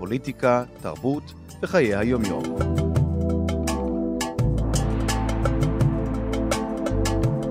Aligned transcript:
פוליטיקה, 0.00 0.64
תרבות 0.82 1.22
וחיי 1.62 1.94
היומיום. 1.96 2.42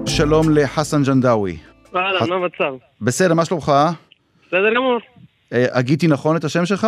שלום 0.07 0.49
לחסן 0.55 1.03
ג'נדאווי. 1.03 1.57
אהלן, 1.95 2.29
מה 2.29 2.35
המצב? 2.35 2.73
בסדר, 3.01 3.33
מה 3.33 3.45
שלומך? 3.45 3.71
בסדר 4.47 4.73
גמור. 4.75 4.99
אה, 5.53 5.65
הגיתי 5.71 6.07
נכון 6.07 6.35
את 6.38 6.43
השם 6.43 6.65
שלך? 6.65 6.88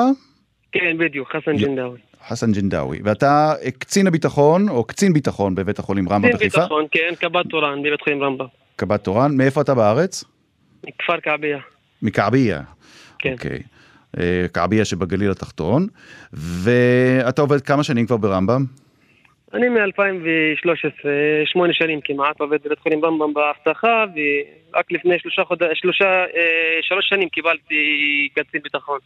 כן, 0.72 0.98
בדיוק, 0.98 1.36
חסן 1.36 1.56
ג'ינדאווי. 1.58 2.00
חסן 2.28 2.52
ג'נדאווי. 2.52 3.00
ואתה 3.04 3.54
אה, 3.66 3.72
קצין 3.72 4.08
הביטחון, 4.08 4.70
או 4.70 4.84
קצין 4.84 5.14
ביטחון 5.14 5.56
בבית 5.56 5.80
החולים 5.80 6.10
רמב"ם 6.10 6.28
קצין 6.28 6.38
בחיפה? 6.38 6.62
ביטחון, 6.62 6.86
כן, 6.92 7.14
קב"ט 7.20 7.46
תורן 7.50 7.84
בבית 7.84 8.02
חולים 8.02 8.24
רמב"ם. 8.24 8.46
קב"ט 8.76 9.04
תורן. 9.04 9.38
מאיפה 9.38 9.62
אתה 9.62 9.76
בארץ? 9.76 10.24
מכפר 10.88 11.22
כעביה. 11.24 11.60
מכעביה. 12.02 12.62
כן. 13.20 13.34
אוקיי. 13.34 13.60
כעביה 14.54 14.86
שבגליל 14.86 15.32
התחתון. 15.32 15.88
ואתה 16.34 17.42
עובד 17.42 17.62
כמה 17.62 17.84
שנים 17.84 18.06
כבר 18.06 18.18
ברמב"ם? 18.18 18.66
אני 19.54 19.70
מ-2013, 19.70 21.08
שמונה 21.46 21.74
שנים 21.74 22.00
כמעט, 22.04 22.40
עובד 22.40 22.58
בבית 22.66 22.80
חולים 22.80 23.06
רמב"ם 23.06 23.34
באבטחה, 23.34 24.06
ורק 24.16 24.92
לפני 24.92 25.20
שלושה 25.20 25.44
חודשים, 25.44 25.76
שלושה, 25.76 26.06
אה, 26.06 26.80
שלוש 26.82 27.10
שנים 27.10 27.30
קיבלתי 27.30 28.30
קצין 28.36 28.62
ביטחון. 28.64 29.00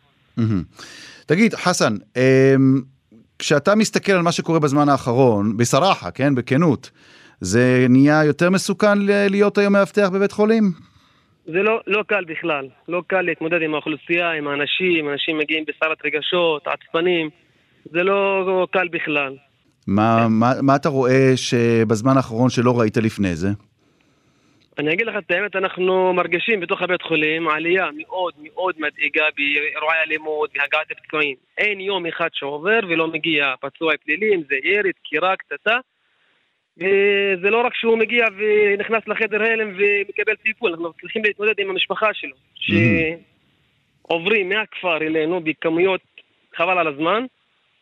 תגיד, 1.25 1.53
חסן, 1.53 1.93
אמ, 2.15 2.81
כשאתה 3.39 3.75
מסתכל 3.75 4.11
על 4.11 4.21
מה 4.21 4.31
שקורה 4.31 4.59
בזמן 4.59 4.89
האחרון, 4.89 5.57
בסרחה, 5.57 6.11
כן, 6.11 6.35
בכנות, 6.35 6.91
זה 7.41 7.85
נהיה 7.89 8.23
יותר 8.23 8.49
מסוכן 8.49 8.97
להיות 9.29 9.57
היום 9.57 9.73
מאבטח 9.73 10.09
בבית 10.09 10.31
חולים? 10.31 10.63
זה 11.45 11.63
לא, 11.63 11.81
לא 11.87 12.03
קל 12.07 12.23
בכלל, 12.25 12.67
לא 12.87 13.01
קל 13.07 13.21
להתמודד 13.21 13.61
עם 13.61 13.73
האוכלוסייה, 13.73 14.31
עם 14.31 14.47
האנשים, 14.47 15.09
אנשים 15.09 15.37
מגיעים 15.37 15.63
בסערת 15.67 15.97
רגשות, 16.05 16.67
עצבנים, 16.67 17.29
זה 17.91 18.03
לא, 18.03 18.45
לא 18.45 18.67
קל 18.71 18.87
בכלל. 18.87 19.35
מה, 19.87 20.27
מה, 20.29 20.51
מה 20.61 20.75
אתה 20.75 20.89
רואה 20.89 21.31
שבזמן 21.35 22.17
האחרון 22.17 22.49
שלא 22.49 22.79
ראית 22.79 22.97
לפני 22.97 23.35
זה? 23.35 23.47
אני 24.79 24.93
אגיד 24.93 25.07
לך 25.07 25.15
את 25.17 25.31
האמת, 25.31 25.55
אנחנו 25.55 26.13
מרגישים 26.13 26.59
בתוך 26.59 26.81
הבית 26.81 27.01
חולים 27.01 27.47
עלייה 27.47 27.85
מאוד 27.97 28.33
מאוד 28.43 28.75
מדאיגה 28.77 29.23
באירועי 29.37 29.97
אלימות 30.07 30.49
והגעת 30.55 30.91
הפצועים. 30.91 31.35
אין 31.57 31.79
יום 31.79 32.05
אחד 32.05 32.27
שעובר 32.33 32.79
ולא 32.89 33.07
מגיע 33.07 33.53
פצוע 33.61 33.93
פלילי, 34.05 34.35
אם 34.35 34.41
זה 34.49 34.55
ירי, 34.63 34.91
דקירה, 34.99 35.35
קטטה. 35.35 35.77
וזה 36.77 37.49
לא 37.49 37.65
רק 37.65 37.75
שהוא 37.75 37.97
מגיע 37.97 38.25
ונכנס 38.37 39.07
לחדר 39.07 39.43
הלם 39.43 39.73
ומקבל 39.77 40.35
טיפול, 40.35 40.71
אנחנו 40.71 40.93
צריכים 41.01 41.23
להתמודד 41.23 41.53
עם 41.57 41.69
המשפחה 41.69 42.13
שלו, 42.13 42.35
שעוברים 44.05 44.49
מהכפר 44.49 44.97
אלינו 44.97 45.41
בכמויות 45.41 46.01
חבל 46.55 46.77
על 46.77 46.87
הזמן 46.87 47.25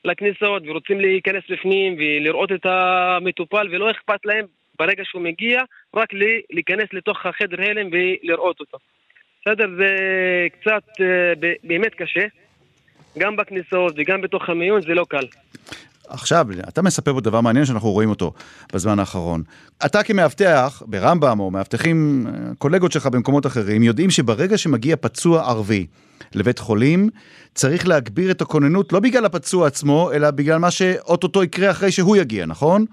לכניסות 0.06 0.64
ורוצים 0.66 1.00
להיכנס 1.00 1.44
בפנים 1.50 1.96
ולראות 1.98 2.52
את 2.52 2.66
המטופל 2.66 3.68
ולא 3.72 3.92
אכפת 3.92 4.26
להם 4.26 4.46
ברגע 4.80 5.04
שהוא 5.06 5.22
מגיע 5.22 5.62
רק 5.94 6.10
להיכנס 6.50 6.94
לתוך 6.94 7.26
החדר 7.26 7.62
הלם 7.62 7.90
ולראות 7.92 8.60
אותו. 8.60 8.78
בסדר? 9.42 9.66
זה 9.78 9.90
קצת 10.60 10.84
אה, 11.02 11.34
באמת 11.64 11.96
קשה, 11.96 12.26
גם 13.18 13.36
בכניסות 13.36 13.94
וגם 13.96 14.22
בתוך 14.22 14.50
המיון 14.50 14.82
זה 14.82 14.94
לא 14.94 15.06
קל. 15.10 15.26
עכשיו, 16.14 16.48
אתה 16.70 16.82
מספר 16.82 17.14
פה 17.14 17.22
דבר 17.22 17.42
מעניין 17.42 17.66
שאנחנו 17.66 17.92
רואים 17.92 18.10
אותו 18.10 18.34
בזמן 18.74 19.00
האחרון. 19.00 19.44
אתה 19.86 20.04
כמאבטח 20.04 20.82
ברמב"ם, 20.86 21.40
או 21.40 21.52
מאבטחים, 21.52 22.28
אה, 22.28 22.56
קולגות 22.58 22.92
שלך 22.92 23.08
במקומות 23.08 23.46
אחרים, 23.46 23.84
יודעים 23.84 24.10
שברגע 24.10 24.58
שמגיע 24.58 24.96
פצוע 24.96 25.50
ערבי 25.50 25.86
לבית 26.36 26.60
חולים, 26.60 27.10
צריך 27.54 27.88
להגביר 27.88 28.32
את 28.32 28.42
הכוננות 28.42 28.94
לא 28.94 29.00
בגלל 29.00 29.26
הפצוע 29.26 29.68
עצמו, 29.68 30.12
אלא 30.14 30.32
בגלל 30.32 30.58
מה 30.58 30.72
שאו-טו-טו 30.72 31.44
יקרה 31.44 31.72
אחרי 31.72 31.92
שהוא 31.92 32.18
יגיע, 32.18 32.46
נכון? 32.46 32.86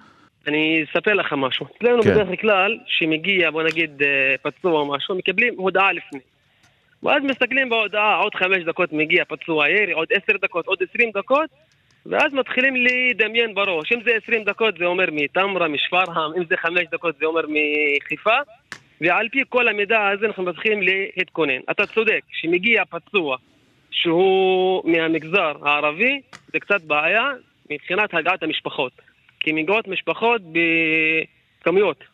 אני 0.46 0.84
אספר 0.90 1.14
לך 1.14 1.32
משהו. 1.36 1.66
אצלנו 1.76 2.02
כן. 2.02 2.10
בדרך 2.10 2.40
כלל, 2.40 2.78
שמגיע, 2.86 3.50
בוא 3.50 3.62
נגיד, 3.62 4.02
אה, 4.02 4.34
פצוע 4.42 4.72
או 4.72 4.94
משהו, 4.94 5.14
מקבלים 5.14 5.54
הודעה 5.56 5.92
לפני. 5.92 6.20
ואז 7.02 7.22
מסתכלים 7.22 7.68
בהודעה, 7.68 8.16
עוד 8.16 8.34
חמש 8.34 8.64
דקות 8.66 8.92
מגיע 8.92 9.24
פצוע 9.28 9.68
ירי, 9.68 9.92
עוד 9.92 10.08
עשר 10.12 10.38
דקות, 10.42 10.66
עוד 10.66 10.78
עשרים 10.90 11.10
דקות, 11.14 11.50
ואז 12.06 12.32
מתחילים 12.32 12.74
לדמיין 12.76 13.54
בראש. 13.54 13.92
אם 13.92 14.00
זה 14.04 14.10
עשרים 14.22 14.44
דקות 14.44 14.78
זה 14.78 14.84
אומר 14.84 15.04
מטמרה, 15.12 15.68
משפרעם, 15.68 16.32
אם 16.36 16.44
זה 16.44 16.56
חמש 16.56 16.82
דקות 16.92 17.14
זה 17.18 17.26
אומר 17.26 17.42
מחיפה, 17.48 18.36
ועל 19.00 19.28
פי 19.28 19.42
כל 19.48 19.68
המידע 19.68 20.08
הזה 20.08 20.26
אנחנו 20.26 20.42
מתחילים 20.42 20.80
להתכונן. 21.16 21.60
אתה 21.70 21.86
צודק, 21.86 22.20
שמגיע 22.32 22.84
פצוע 22.84 23.36
שהוא 23.90 24.82
מהמגזר 24.90 25.52
הערבי, 25.62 26.20
זה 26.52 26.60
קצת 26.60 26.82
בעיה 26.82 27.30
מבחינת 27.70 28.14
הגעת 28.14 28.42
המשפחות. 28.42 28.92
כי 29.40 29.52
מגיעות 29.52 29.88
משפחות 29.88 30.42
בכמויות. 31.62 32.04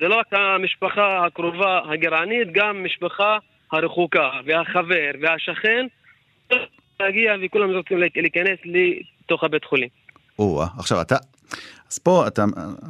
זה 0.00 0.08
לא 0.08 0.14
רק 0.18 0.26
המשפחה 0.32 1.26
הקרובה 1.26 1.80
הגרענית, 1.84 2.52
גם 2.52 2.84
משפחה 2.84 3.38
הרחוקה, 3.72 4.30
והחבר, 4.44 5.10
והשכן, 5.20 5.86
להגיע 7.04 7.32
וכולם 7.46 7.70
רוצים 7.70 7.98
להיכנס 7.98 8.58
לתוך 8.64 9.44
הבית 9.44 9.64
חולים. 9.64 9.88
או, 10.38 10.62
עכשיו 10.78 11.00
אתה, 11.00 11.16
אז 11.92 11.98
פה 11.98 12.26
אתה, 12.26 12.44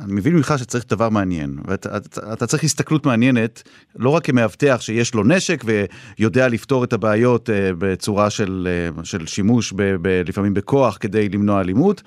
אני 0.04 0.12
מבין 0.12 0.36
ממך 0.36 0.54
שצריך 0.58 0.84
דבר 0.88 1.08
מעניין, 1.08 1.58
ואתה 1.64 1.96
אתה, 1.96 2.32
אתה 2.32 2.46
צריך 2.46 2.64
הסתכלות 2.64 3.06
מעניינת, 3.06 3.62
לא 3.96 4.10
רק 4.10 4.24
כמאבטח 4.24 4.80
שיש 4.80 5.14
לו 5.14 5.24
נשק 5.24 5.64
ויודע 6.18 6.48
לפתור 6.48 6.84
את 6.84 6.92
הבעיות 6.92 7.50
אה, 7.50 7.70
בצורה 7.78 8.30
של, 8.30 8.68
אה, 8.98 9.04
של 9.04 9.26
שימוש 9.26 9.72
ב, 9.76 9.82
ב, 10.02 10.22
לפעמים 10.28 10.54
בכוח 10.54 10.96
כדי 11.00 11.28
למנוע 11.28 11.60
אלימות. 11.60 12.02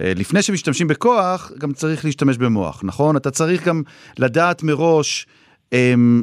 אה, 0.00 0.12
לפני 0.16 0.42
שמשתמשים 0.42 0.88
בכוח, 0.88 1.52
גם 1.58 1.72
צריך 1.72 2.04
להשתמש 2.04 2.36
במוח, 2.36 2.80
נכון? 2.84 3.16
אתה 3.16 3.30
צריך 3.30 3.68
גם 3.68 3.82
לדעת 4.18 4.62
מראש 4.62 5.26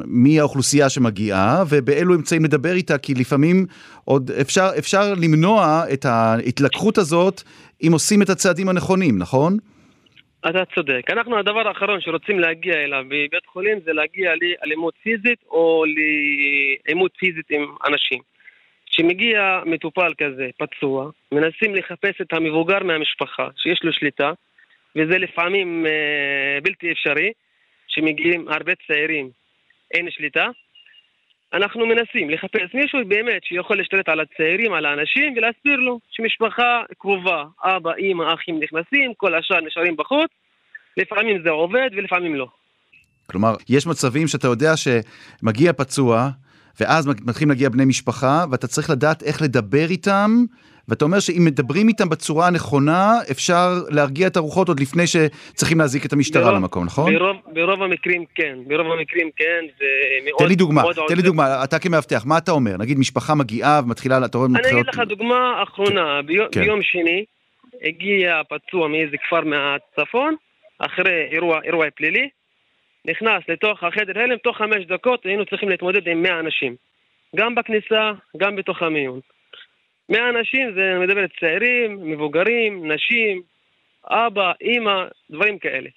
מי 0.06 0.40
האוכלוסייה 0.40 0.88
שמגיעה 0.88 1.64
ובאילו 1.70 2.14
אמצעים 2.14 2.44
לדבר 2.44 2.72
איתה, 2.72 2.98
כי 2.98 3.14
לפעמים 3.14 3.66
עוד 4.04 4.30
אפשר, 4.40 4.68
אפשר 4.78 5.14
למנוע 5.22 5.82
את 5.92 6.04
ההתלקחות 6.04 6.98
הזאת 6.98 7.42
אם 7.82 7.92
עושים 7.92 8.22
את 8.22 8.28
הצעדים 8.28 8.68
הנכונים, 8.68 9.18
נכון? 9.18 9.56
אתה 10.48 10.64
צודק. 10.74 11.02
אנחנו, 11.10 11.38
הדבר 11.38 11.68
האחרון 11.68 12.00
שרוצים 12.00 12.38
להגיע 12.40 12.74
אליו 12.74 13.04
בבית 13.04 13.46
חולים 13.46 13.78
זה 13.84 13.92
להגיע 13.92 14.32
לאלימות 14.40 14.94
פיזית 15.02 15.38
או 15.50 15.84
לעימות 16.86 17.12
פיזית 17.18 17.50
עם 17.50 17.66
אנשים. 17.86 18.20
כשמגיע 18.86 19.60
מטופל 19.66 20.12
כזה, 20.18 20.48
פצוע, 20.58 21.10
מנסים 21.32 21.74
לחפש 21.74 22.20
את 22.20 22.32
המבוגר 22.32 22.82
מהמשפחה 22.84 23.48
שיש 23.56 23.84
לו 23.84 23.92
שליטה, 23.92 24.32
וזה 24.96 25.18
לפעמים 25.18 25.86
אה, 25.86 26.60
בלתי 26.62 26.92
אפשרי, 26.92 27.32
שמגיעים 27.96 28.48
הרבה 28.48 28.72
צעירים, 28.86 29.30
אין 29.94 30.10
שליטה. 30.10 30.46
אנחנו 31.52 31.86
מנסים 31.86 32.30
לחפש 32.30 32.74
מישהו 32.74 32.98
באמת 33.08 33.44
שיכול 33.44 33.76
להשתלט 33.76 34.08
על 34.08 34.20
הצעירים, 34.20 34.72
על 34.72 34.86
האנשים, 34.86 35.34
ולהסביר 35.36 35.76
לו 35.76 36.00
שמשפחה 36.10 36.82
קרובה, 36.98 37.44
אבא, 37.64 37.94
אימא, 37.94 38.34
אחים 38.34 38.60
נכנסים, 38.62 39.14
כל 39.16 39.34
השאר 39.34 39.60
נשארים 39.60 39.96
בחוץ. 39.96 40.30
לפעמים 40.96 41.42
זה 41.44 41.50
עובד 41.50 41.90
ולפעמים 41.96 42.34
לא. 42.34 42.46
כלומר, 43.30 43.54
יש 43.68 43.86
מצבים 43.86 44.28
שאתה 44.28 44.46
יודע 44.46 44.72
שמגיע 44.76 45.72
פצוע, 45.72 46.28
ואז 46.80 47.06
מתחילים 47.06 47.48
להגיע 47.48 47.68
בני 47.68 47.84
משפחה, 47.84 48.44
ואתה 48.50 48.66
צריך 48.66 48.90
לדעת 48.90 49.22
איך 49.22 49.42
לדבר 49.42 49.86
איתם, 49.90 50.30
ואתה 50.88 51.04
אומר 51.04 51.20
שאם 51.20 51.42
מדברים 51.44 51.88
איתם 51.88 52.08
בצורה 52.08 52.46
הנכונה, 52.46 53.12
אפשר 53.30 53.68
להרגיע 53.90 54.26
את 54.26 54.36
הרוחות 54.36 54.68
עוד 54.68 54.80
לפני 54.80 55.02
שצריכים 55.06 55.78
להזעיק 55.78 56.06
את 56.06 56.12
המשטרה 56.12 56.42
ברוב- 56.42 56.54
למקום, 56.56 56.84
נכון? 56.84 57.14
ברוב, 57.14 57.36
ברוב 57.52 57.82
המקרים 57.82 58.24
כן, 58.34 58.58
ברוב 58.66 58.92
המקרים 58.92 59.30
כן, 59.36 59.64
זה 59.78 59.84
מאוד 60.24 60.38
תן 60.38 60.46
לי 60.48 60.54
דוגמה, 60.54 60.82
מאוד 60.82 60.96
תן 61.08 61.16
לי. 61.16 61.22
דוגמה, 61.22 61.64
אתה 61.64 61.78
כמאבטח, 61.78 62.22
מה 62.26 62.38
אתה 62.38 62.52
אומר? 62.52 62.76
נגיד 62.78 62.98
משפחה 62.98 63.34
מגיעה 63.34 63.80
ומתחילה, 63.84 64.24
אתה 64.24 64.38
רואה... 64.38 64.48
אני 64.48 64.58
מתחילות- 64.58 64.88
אגיד 64.88 64.94
לך 64.94 65.08
דוגמה 65.08 65.62
אחרונה, 65.62 66.22
ביום, 66.22 66.46
כן. 66.52 66.60
ביום 66.62 66.82
שני 66.82 67.24
הגיע 67.82 68.40
פצוע 68.48 68.88
מאיזה 68.88 69.16
כפר 69.26 69.40
מהצפון, 69.40 70.34
אחרי 70.78 71.28
אירוע, 71.32 71.58
אירוע 71.64 71.86
פלילי, 71.96 72.28
נכנס 73.08 73.42
לתוך 73.48 73.82
החדר 73.84 74.20
הלם, 74.20 74.36
תוך 74.44 74.56
חמש 74.58 74.86
דקות 74.88 75.20
היינו 75.24 75.44
צריכים 75.46 75.68
להתמודד 75.68 76.08
עם 76.08 76.22
100 76.22 76.40
אנשים. 76.40 76.74
גם 77.36 77.54
בכניסה, 77.54 78.10
גם 78.36 78.56
בתוך 78.56 78.82
המיון. 78.82 79.20
100 80.10 80.18
אנשים 80.30 80.68
זה 80.74 80.98
מדברת 81.06 81.30
צעירים, 81.40 82.10
מבוגרים, 82.10 82.92
נשים, 82.92 83.42
אבא, 84.10 84.52
אימא, 84.60 84.92
דברים 85.30 85.58
כאלה. 85.58 85.88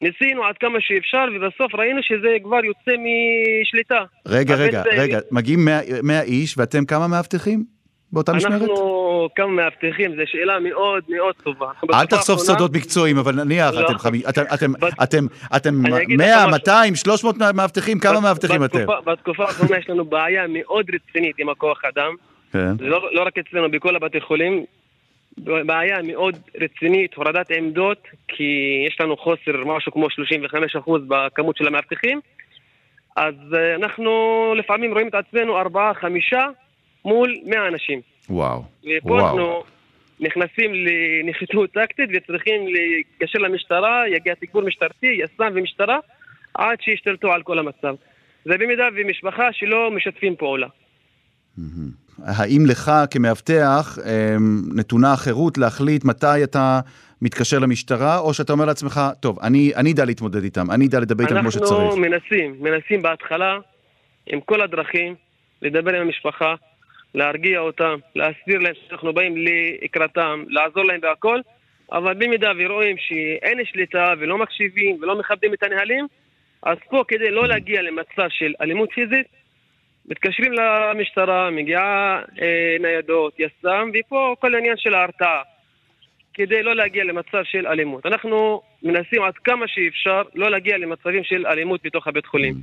ניסינו 0.00 0.44
עד 0.44 0.54
כמה 0.58 0.78
שאפשר, 0.80 1.24
ובסוף 1.36 1.74
ראינו 1.74 2.00
שזה 2.02 2.28
כבר 2.44 2.64
יוצא 2.64 2.90
משליטה. 3.02 4.00
רגע, 4.28 4.54
רגע, 4.54 4.82
צעיר- 4.82 5.00
רגע, 5.02 5.18
מגיעים 5.30 5.64
100 5.64 5.78
100 6.02 6.22
איש 6.22 6.58
ואתם 6.58 6.84
כמה 6.84 7.06
מאבטחים 7.08 7.64
באותה 8.12 8.32
משמרת? 8.32 8.52
אנחנו 8.52 9.28
כמה 9.36 9.46
מאבטחים, 9.48 10.10
זו 10.16 10.22
שאלה 10.26 10.60
מאוד 10.60 11.02
מאוד 11.08 11.34
טובה. 11.42 11.66
אנחנו 11.68 11.88
אל 11.94 12.06
תחשוף 12.06 12.30
האחרונה- 12.38 12.58
סודות 12.58 12.72
מקצועיים, 12.76 13.18
אבל 13.18 13.34
נניח, 13.44 13.74
לא. 13.74 13.86
אתם 13.86 13.98
חמי- 13.98 14.22
אתם- 14.28 14.42
אתם- 14.54 14.72
בת- 14.72 14.92
אתם- 15.02 15.26
אתם 15.56 15.86
אני 15.86 16.02
אגיד 16.02 16.20
לך 16.20 16.26
100, 16.26 16.36
משהו. 16.36 16.50
200, 16.50 16.94
300 16.94 17.36
מאבטחים, 17.54 17.98
כמה 17.98 18.16
בת- 18.16 18.22
מאבטחים 18.22 18.64
אתם? 18.64 18.86
בתקופה 19.06 19.42
האחרונה 19.44 19.78
יש 19.78 19.90
לנו 19.90 20.04
בעיה 20.04 20.42
מאוד 20.48 20.86
רצינית 20.94 21.36
עם 21.38 21.48
הכוח 21.48 21.80
אדם. 21.94 22.14
כן. 22.52 22.72
לא, 22.80 23.08
לא 23.12 23.22
רק 23.22 23.38
אצלנו, 23.38 23.70
בכל 23.70 23.96
הבתי 23.96 24.20
חולים. 24.20 24.64
בעיה 25.38 26.02
מאוד 26.02 26.38
רצינית, 26.60 27.14
הורדת 27.14 27.50
עמדות, 27.50 28.02
כי 28.28 28.84
יש 28.86 29.00
לנו 29.00 29.16
חוסר 29.16 29.64
משהו 29.64 29.92
כמו 29.92 30.06
35% 30.06 30.90
בכמות 31.08 31.56
של 31.56 31.66
המאבטחים. 31.66 32.20
אז 33.16 33.34
אה, 33.54 33.74
אנחנו 33.74 34.10
לפעמים 34.58 34.92
רואים 34.92 35.08
את 35.08 35.14
עצמנו 35.14 35.58
ארבעה, 35.58 35.94
חמישה 35.94 36.46
מול 37.04 37.36
100 37.44 37.68
אנשים. 37.68 38.00
וואו, 38.30 38.62
ופה 38.80 39.08
וואו. 39.08 39.26
אנחנו 39.26 39.62
נכנסים 40.20 40.72
לנחיתות 40.74 41.72
טקטית 41.72 42.10
וצריכים 42.14 42.66
להתקשר 42.66 43.38
למשטרה, 43.38 44.08
יגיע 44.08 44.34
תגבור 44.34 44.62
משטרתי, 44.62 45.06
יס"מ 45.06 45.52
ומשטרה, 45.54 45.98
עד 46.54 46.80
שישתלטו 46.80 47.32
על 47.32 47.42
כל 47.42 47.58
המצב. 47.58 47.94
זה 48.44 48.58
במידה 48.58 48.88
ומשפחה 48.96 49.52
שלא 49.52 49.90
משתפים 49.90 50.36
פעולה. 50.36 50.66
האם 52.26 52.66
לך 52.68 52.92
כמאבטח 53.10 53.98
אמ, 53.98 54.62
נתונה 54.74 55.12
החירות 55.12 55.58
להחליט 55.58 56.04
מתי 56.04 56.44
אתה 56.44 56.80
מתקשר 57.22 57.58
למשטרה, 57.58 58.18
או 58.18 58.34
שאתה 58.34 58.52
אומר 58.52 58.64
לעצמך, 58.64 59.00
טוב, 59.20 59.38
אני 59.42 59.72
אני 59.76 59.92
אדע 59.92 60.04
להתמודד 60.04 60.42
איתם, 60.44 60.70
אני 60.70 60.86
אדע 60.86 61.00
לדבר 61.00 61.24
איתם 61.24 61.40
כמו 61.40 61.50
שצריך. 61.50 61.72
אנחנו 61.72 61.96
מנסים, 61.96 62.56
מנסים 62.60 63.02
בהתחלה, 63.02 63.58
עם 64.26 64.40
כל 64.40 64.60
הדרכים, 64.60 65.14
לדבר 65.62 65.94
עם 65.94 66.02
המשפחה, 66.02 66.54
להרגיע 67.14 67.58
אותם, 67.58 67.94
להסביר 68.14 68.58
להם 68.58 68.74
שאנחנו 68.88 69.12
באים 69.12 69.34
לקראתם, 69.82 70.44
לעזור 70.48 70.84
להם 70.84 71.00
בהכל, 71.00 71.40
אבל 71.92 72.14
במידה 72.14 72.52
ורואים 72.58 72.96
שאין 72.98 73.58
שליטה 73.64 74.14
ולא 74.20 74.38
מקשיבים 74.38 74.98
ולא 75.02 75.18
מכבדים 75.18 75.54
את 75.54 75.62
הנהלים, 75.62 76.06
אז 76.62 76.76
פה 76.90 77.02
כדי 77.08 77.30
לא 77.30 77.48
להגיע 77.48 77.82
למצב 77.82 78.28
של 78.28 78.52
אלימות 78.60 78.88
פיזית, 78.94 79.26
מתקשרים 80.06 80.52
למשטרה, 80.52 81.50
מגיעה 81.50 82.20
אה, 82.42 82.76
ניידות, 82.80 83.32
יס"מ, 83.38 83.90
ופה 83.94 84.34
כל 84.40 84.54
העניין 84.54 84.74
של 84.76 84.94
ההרתעה. 84.94 85.42
כדי 86.34 86.62
לא 86.62 86.76
להגיע 86.76 87.04
למצב 87.04 87.42
של 87.44 87.66
אלימות. 87.66 88.06
אנחנו 88.06 88.62
מנסים 88.82 89.22
עד 89.22 89.34
כמה 89.44 89.64
שאפשר 89.68 90.22
לא 90.34 90.50
להגיע 90.50 90.78
למצבים 90.78 91.24
של 91.24 91.46
אלימות 91.46 91.80
בתוך 91.84 92.06
הבית 92.06 92.26
חולים. 92.26 92.54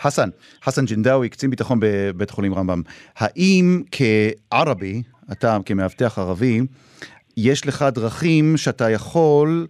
חסן, 0.00 0.28
חסן 0.62 0.84
ג'ינדאווי, 0.84 1.28
קצין 1.28 1.50
ביטחון 1.50 1.78
בבית 1.80 2.30
חולים 2.30 2.54
רמב"ם, 2.54 2.82
האם 3.16 3.82
כערבי, 3.90 5.02
אתה 5.32 5.56
כמאבטח 5.66 6.18
ערבי, 6.18 6.60
יש 7.36 7.66
לך 7.66 7.84
דרכים 7.94 8.56
שאתה 8.56 8.90
יכול 8.90 9.66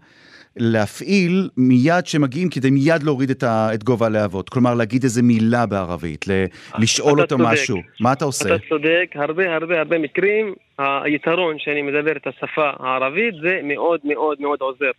להפעיל 0.58 1.48
מיד 1.56 2.06
שמגיעים 2.06 2.48
כדי 2.50 2.70
מיד 2.70 3.02
להוריד 3.02 3.30
את, 3.30 3.42
ה, 3.42 3.68
את 3.74 3.84
גובה 3.84 4.06
הלהבות? 4.06 4.48
כלומר, 4.48 4.74
להגיד 4.74 5.02
איזה 5.02 5.22
מילה 5.22 5.66
בערבית, 5.66 6.28
ל, 6.28 6.44
לשאול 6.78 7.20
אותו 7.20 7.36
צודק. 7.36 7.50
משהו. 7.52 7.78
מה 8.00 8.12
אתה 8.12 8.24
עושה? 8.24 8.54
אתה 8.54 8.64
צודק, 8.68 9.10
הרבה 9.14 9.54
הרבה 9.54 9.78
הרבה 9.78 9.98
מקרים, 9.98 10.54
היתרון 10.78 11.56
שאני 11.58 11.82
מדבר 11.82 12.16
את 12.16 12.26
השפה 12.26 12.70
הערבית 12.78 13.34
זה 13.42 13.60
מאוד 13.64 14.00
מאוד 14.04 14.40
מאוד 14.40 14.60
עוזר. 14.60 14.90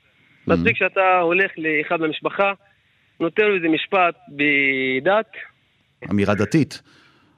מספיק 0.47 0.77
שאתה 0.77 1.19
הולך 1.19 1.51
לאחד 1.57 2.01
מהמשפחה, 2.01 2.53
נותן 3.19 3.43
לו 3.43 3.55
איזה 3.55 3.67
משפט 3.67 4.15
בדת, 4.29 5.31
אמירה 6.11 6.35
דתית. 6.35 6.81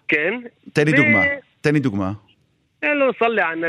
כן, 0.07 0.33
תן 0.73 0.85
לי 0.85 0.91
ו- 0.91 0.95
דוגמה. 0.95 1.23
תן 1.61 1.73
לי 1.73 1.79
דוגמה. 1.79 2.11
תן 2.79 2.97
לו 2.97 3.11
סלע 3.19 3.45
על 3.45 3.63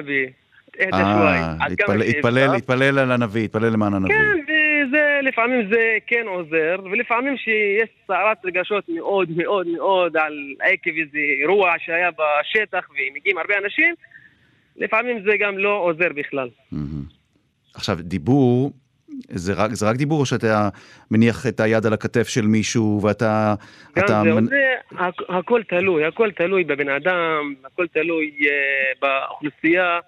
אה. 0.80 1.56
להתפלל 1.69 2.50
להתפלל 2.52 2.98
על 2.98 3.12
הנביא, 3.12 3.42
להתפלל 3.42 3.69
למען 3.72 3.94
הנביא. 3.94 4.14
כן, 4.14 4.38
וזה 4.42 5.20
לפעמים 5.22 5.69
זה 5.72 5.98
כן 6.06 6.24
עוזר, 6.26 6.76
ולפעמים 6.92 7.36
שיש 7.36 7.88
סערת 8.06 8.38
רגשות 8.44 8.84
מאוד 8.88 9.28
מאוד 9.36 9.66
מאוד 9.69 10.16
על 10.16 10.32
עקב 10.60 10.90
איזה 10.98 11.19
אירוע 11.42 11.72
שהיה 11.78 12.10
בשטח 12.10 12.88
ומגיעים 12.90 13.38
הרבה 13.38 13.54
אנשים, 13.64 13.94
לפעמים 14.76 15.22
זה 15.24 15.36
גם 15.40 15.58
לא 15.58 15.78
עוזר 15.78 16.08
בכלל. 16.14 16.48
עכשיו, 17.74 17.96
דיבור, 18.00 18.72
זה 19.28 19.52
רק, 19.56 19.70
זה 19.72 19.88
רק 19.90 19.96
דיבור, 19.96 20.20
או 20.20 20.26
שאתה 20.26 20.69
מניח 21.10 21.46
את 21.46 21.60
היד 21.60 21.86
על 21.86 21.92
הכתף 21.92 22.28
של 22.28 22.46
מישהו 22.46 23.00
ואתה... 23.02 23.54
גם 23.98 24.04
אתה 24.04 24.22
זה, 24.24 24.30
מנ- 24.32 24.46
זה, 24.48 24.72
הכ- 24.92 25.24
הכל 25.38 25.62
תלוי, 25.69 26.04
הכל 26.04 26.30
תלוי 26.30 26.64
בבן 26.64 26.88
אדם, 26.88 27.54
הכל 27.64 27.86
תלוי 27.86 28.30
אה, 28.40 28.52
באוכלוסייה, 29.00 29.98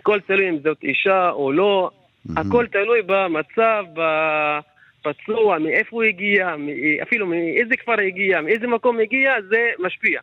הכל 0.00 0.18
תלוי 0.26 0.48
אם 0.48 0.56
זאת 0.64 0.78
אישה 0.82 1.30
או 1.30 1.52
לא, 1.52 1.90
הכל 2.36 2.66
תלוי 2.72 3.00
במצב, 3.06 3.84
בפצוע, 3.92 5.58
מאיפה 5.58 5.96
הוא 5.96 6.02
הגיע, 6.02 6.54
אפילו 7.02 7.26
מאיזה 7.26 7.76
כפר 7.76 8.00
הגיע, 8.06 8.40
מאיזה 8.40 8.66
מקום 8.66 8.98
הגיע, 9.00 9.32
זה 9.50 9.66
משפיע, 9.86 10.20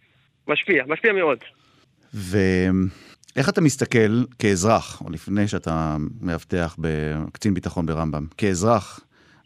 משפיע, 0.48 0.84
משפיע 0.88 1.14
מאוד. 1.14 1.38
ואיך 2.14 3.50
אתה 3.50 3.62
מסתכל 3.62 4.24
כאזרח, 4.40 5.02
או 5.06 5.10
לפני 5.10 5.48
שאתה 5.48 5.98
מאבטח 6.22 6.76
בקצין 6.80 7.54
ביטחון 7.54 7.86
ברמב"ם, 7.86 8.26
כאזרח 8.38 9.00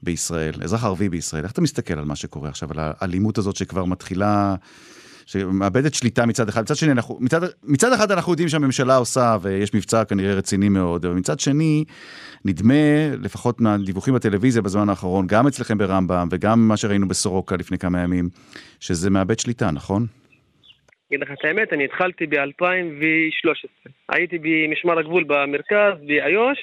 בישראל, 0.03 0.53
אזרח 0.63 0.83
ערבי 0.83 1.09
בישראל, 1.09 1.43
איך 1.43 1.51
אתה 1.51 1.61
מסתכל 1.61 1.99
על 1.99 2.05
מה 2.05 2.15
שקורה 2.15 2.49
עכשיו, 2.49 2.69
על 2.71 2.77
האלימות 2.79 3.37
הזאת 3.37 3.55
שכבר 3.55 3.85
מתחילה, 3.85 4.55
שמאבדת 5.31 5.93
שליטה 5.93 6.25
מצד 6.25 6.49
אחד, 6.49 6.61
מצד 6.61 6.75
שני, 6.75 6.91
אנחנו, 6.91 7.17
מצד, 7.21 7.39
מצד 7.63 7.93
אחד 7.93 8.11
אנחנו 8.11 8.31
יודעים 8.31 8.49
שהממשלה 8.49 8.95
עושה, 8.95 9.37
ויש 9.41 9.73
מבצע 9.75 10.05
כנראה 10.05 10.33
רציני 10.33 10.69
מאוד, 10.69 11.05
אבל 11.05 11.15
מצד 11.15 11.39
שני, 11.39 11.83
נדמה, 12.45 12.73
לפחות 13.23 13.61
מהדיווחים 13.61 14.13
בטלוויזיה 14.13 14.61
בזמן 14.61 14.89
האחרון, 14.89 15.27
גם 15.27 15.47
אצלכם 15.47 15.77
ברמב"ם, 15.77 16.27
וגם 16.31 16.67
מה 16.67 16.77
שראינו 16.77 17.07
בסורוקה 17.07 17.55
לפני 17.55 17.77
כמה 17.77 17.99
ימים, 17.99 18.29
שזה 18.79 19.09
מאבד 19.09 19.39
שליטה, 19.39 19.71
נכון? 19.71 20.05
אגיד 21.07 21.21
לך 21.21 21.31
את 21.31 21.45
האמת, 21.45 21.73
אני 21.73 21.85
התחלתי 21.85 22.25
ב-2013. 22.27 23.89
הייתי 24.09 24.37
במשמר 24.37 24.99
הגבול 24.99 25.23
במרכז, 25.23 25.93
באיו"ש, 26.07 26.59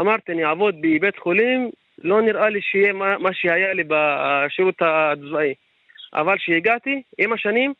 אמרתי, 0.00 0.32
אני 0.32 0.44
אעבוד 0.44 0.74
בבית 0.80 1.18
חולים, 1.18 1.70
לא 2.04 2.22
נראה 2.22 2.48
לי 2.48 2.60
שיהיה 2.62 2.92
מה, 2.92 3.18
מה 3.18 3.30
שהיה 3.32 3.72
לי 3.72 3.82
בשירות 3.88 4.74
הצבאי. 4.80 5.54
אבל 6.14 6.36
כשהגעתי, 6.38 7.02
עם 7.18 7.32
השנים, 7.32 7.72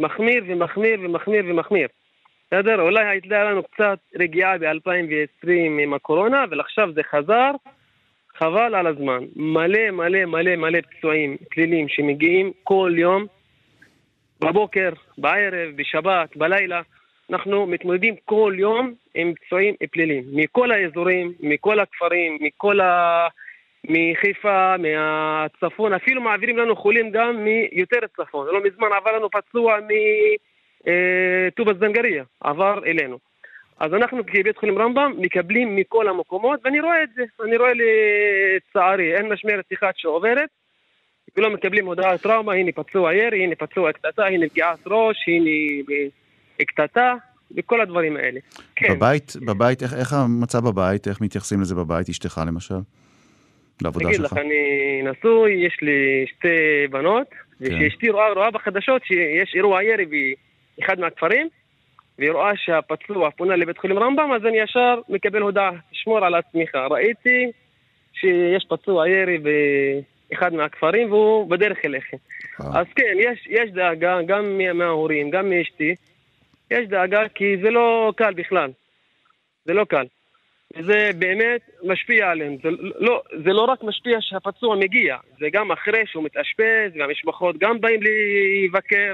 מחמיר 0.00 0.44
ומחמיר 0.48 1.00
ומחמיר 1.02 1.44
ומחמיר. 1.48 1.88
בסדר? 2.46 2.80
אולי 2.80 3.06
הייתה 3.06 3.44
לנו 3.44 3.62
קצת 3.62 3.98
רגיעה 4.18 4.58
ב-2020 4.58 5.48
עם 5.82 5.94
הקורונה, 5.94 6.44
אבל 6.44 6.60
עכשיו 6.60 6.92
זה 6.92 7.00
חזר, 7.10 7.50
חבל 8.38 8.74
על 8.74 8.86
הזמן. 8.86 9.24
מלא 9.36 9.90
מלא 9.90 10.24
מלא 10.24 10.56
מלא 10.56 10.78
פצועים 10.80 11.36
פליליים 11.50 11.88
שמגיעים 11.88 12.52
כל 12.64 12.92
יום, 12.96 13.26
בבוקר, 14.40 14.90
בערב, 15.18 15.70
בשבת, 15.76 16.36
בלילה. 16.36 16.80
אנחנו 17.30 17.66
מתמודדים 17.66 18.14
כל 18.24 18.54
יום 18.58 18.94
עם 19.14 19.32
פצועים 19.34 19.74
פליליים, 19.92 20.24
מכל 20.32 20.70
האזורים, 20.70 21.32
מכל 21.40 21.80
הכפרים, 21.80 22.38
מכל 22.40 22.80
ה... 22.80 23.28
מחיפה, 23.84 24.74
מהצפון, 24.78 25.92
אפילו 25.92 26.22
מעבירים 26.22 26.58
לנו 26.58 26.76
חולים 26.76 27.10
גם 27.10 27.44
מיותר 27.44 27.98
צפון. 28.16 28.46
לא 28.46 28.60
מזמן 28.64 28.88
עבר 28.96 29.16
לנו 29.16 29.28
פצוע 29.30 29.78
מטובא 30.86 31.72
זנגריה, 31.80 32.24
עבר 32.40 32.80
אלינו. 32.86 33.18
אז 33.80 33.94
אנחנו 33.94 34.26
כבית 34.26 34.58
חולים 34.58 34.78
רמב"ם 34.78 35.12
מקבלים 35.18 35.76
מכל 35.76 36.08
המקומות, 36.08 36.60
ואני 36.64 36.80
רואה 36.80 37.02
את 37.02 37.08
זה. 37.14 37.22
אני 37.44 37.56
רואה 37.56 37.72
לצערי, 37.74 39.16
אין 39.16 39.32
משמרת 39.32 39.64
אחת 39.74 39.94
שעוברת, 39.96 40.48
ולא 41.36 41.50
מקבלים 41.50 41.86
הודעת 41.86 42.22
טראומה, 42.22 42.52
הנה 42.52 42.72
פצוע 42.72 43.14
ירי, 43.14 43.44
הנה 43.44 43.54
פצוע 43.54 43.92
קטטה, 43.92 44.26
הנה 44.26 44.48
פגיעת 44.48 44.78
ראש, 44.86 45.16
הנה 45.28 45.50
קטטה, 46.66 47.14
וכל 47.56 47.80
הדברים 47.80 48.16
האלה. 48.16 48.40
כן. 48.76 48.94
בבית, 48.94 49.32
בבית, 49.46 49.82
איך, 49.82 49.94
איך 49.94 50.12
המצב 50.12 50.58
בבית, 50.68 51.08
איך 51.08 51.20
מתייחסים 51.20 51.60
לזה 51.60 51.74
בבית, 51.74 52.08
אשתך 52.08 52.40
למשל? 52.46 52.74
לעבודה 53.84 54.12
שלך? 54.14 54.32
לך, 54.32 54.38
אני 54.38 54.62
נשוי, 55.04 55.52
יש 55.52 55.76
לי 55.82 56.24
שתי 56.28 56.48
בנות, 56.90 57.26
כן. 57.30 57.36
וכשאשתי 57.60 58.10
רואה, 58.10 58.32
רואה 58.32 58.50
בחדשות 58.50 59.02
שיש 59.04 59.52
אירוע 59.54 59.82
ירי 59.84 60.04
באחד 60.78 61.00
מהכפרים, 61.00 61.48
והיא 62.18 62.30
רואה 62.30 62.50
שהפצוע 62.56 63.30
פונה 63.30 63.56
לבית 63.56 63.78
חולים 63.78 63.98
רמב"ם, 63.98 64.32
אז 64.32 64.46
אני 64.46 64.58
ישר 64.60 65.00
מקבל 65.08 65.42
הודעה, 65.42 65.70
תשמור 65.92 66.24
על 66.24 66.34
עצמך. 66.34 66.74
ראיתי 66.90 67.50
שיש 68.12 68.64
פצוע 68.68 69.08
ירי 69.08 69.38
באחד 69.38 70.54
מהכפרים 70.54 71.12
והוא 71.12 71.50
בדרך 71.50 71.78
אליכם. 71.84 72.16
וואו. 72.60 72.78
אז 72.80 72.86
כן, 72.96 73.14
יש, 73.18 73.46
יש 73.50 73.70
דאגה, 73.70 74.18
גם 74.26 74.58
מה- 74.58 74.72
מההורים, 74.72 75.30
גם 75.30 75.50
מאשתי, 75.50 75.94
יש 76.70 76.88
דאגה 76.88 77.28
כי 77.34 77.56
זה 77.62 77.70
לא 77.70 78.12
קל 78.16 78.34
בכלל. 78.34 78.70
זה 79.64 79.74
לא 79.74 79.84
קל. 79.84 80.04
זה 80.78 81.10
באמת 81.18 81.60
משפיע 81.84 82.30
עליהם. 82.30 82.56
זה 82.62 82.68
לא, 82.98 83.22
זה 83.44 83.52
לא 83.52 83.64
רק 83.64 83.82
משפיע 83.82 84.18
שהפצוע 84.20 84.76
מגיע, 84.76 85.16
זה 85.40 85.46
גם 85.52 85.72
אחרי 85.72 86.02
שהוא 86.06 86.24
מתאשפז, 86.24 86.96
והמשפחות 86.98 87.58
גם 87.58 87.80
באים 87.80 88.00
לבקר. 88.02 89.12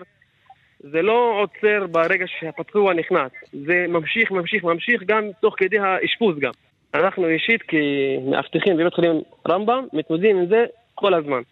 זה 0.80 1.02
לא 1.02 1.40
עוצר 1.42 1.86
ברגע 1.86 2.24
שהפצוע 2.26 2.94
נכנס. 2.94 3.32
זה 3.52 3.86
ממשיך, 3.88 4.30
ממשיך, 4.30 4.64
ממשיך 4.64 5.02
גם 5.06 5.24
תוך 5.40 5.54
כדי 5.58 5.78
האשפוז 5.78 6.38
גם. 6.38 6.52
אנחנו 6.94 7.28
אישית 7.28 7.62
כמאבטחים 7.68 8.76
בבית 8.76 8.94
חולים 8.94 9.20
רמב"ם 9.48 9.86
מתמודדים 9.92 10.36
עם 10.36 10.46
זה 10.46 10.64
כל 10.94 11.14
הזמן. 11.14 11.42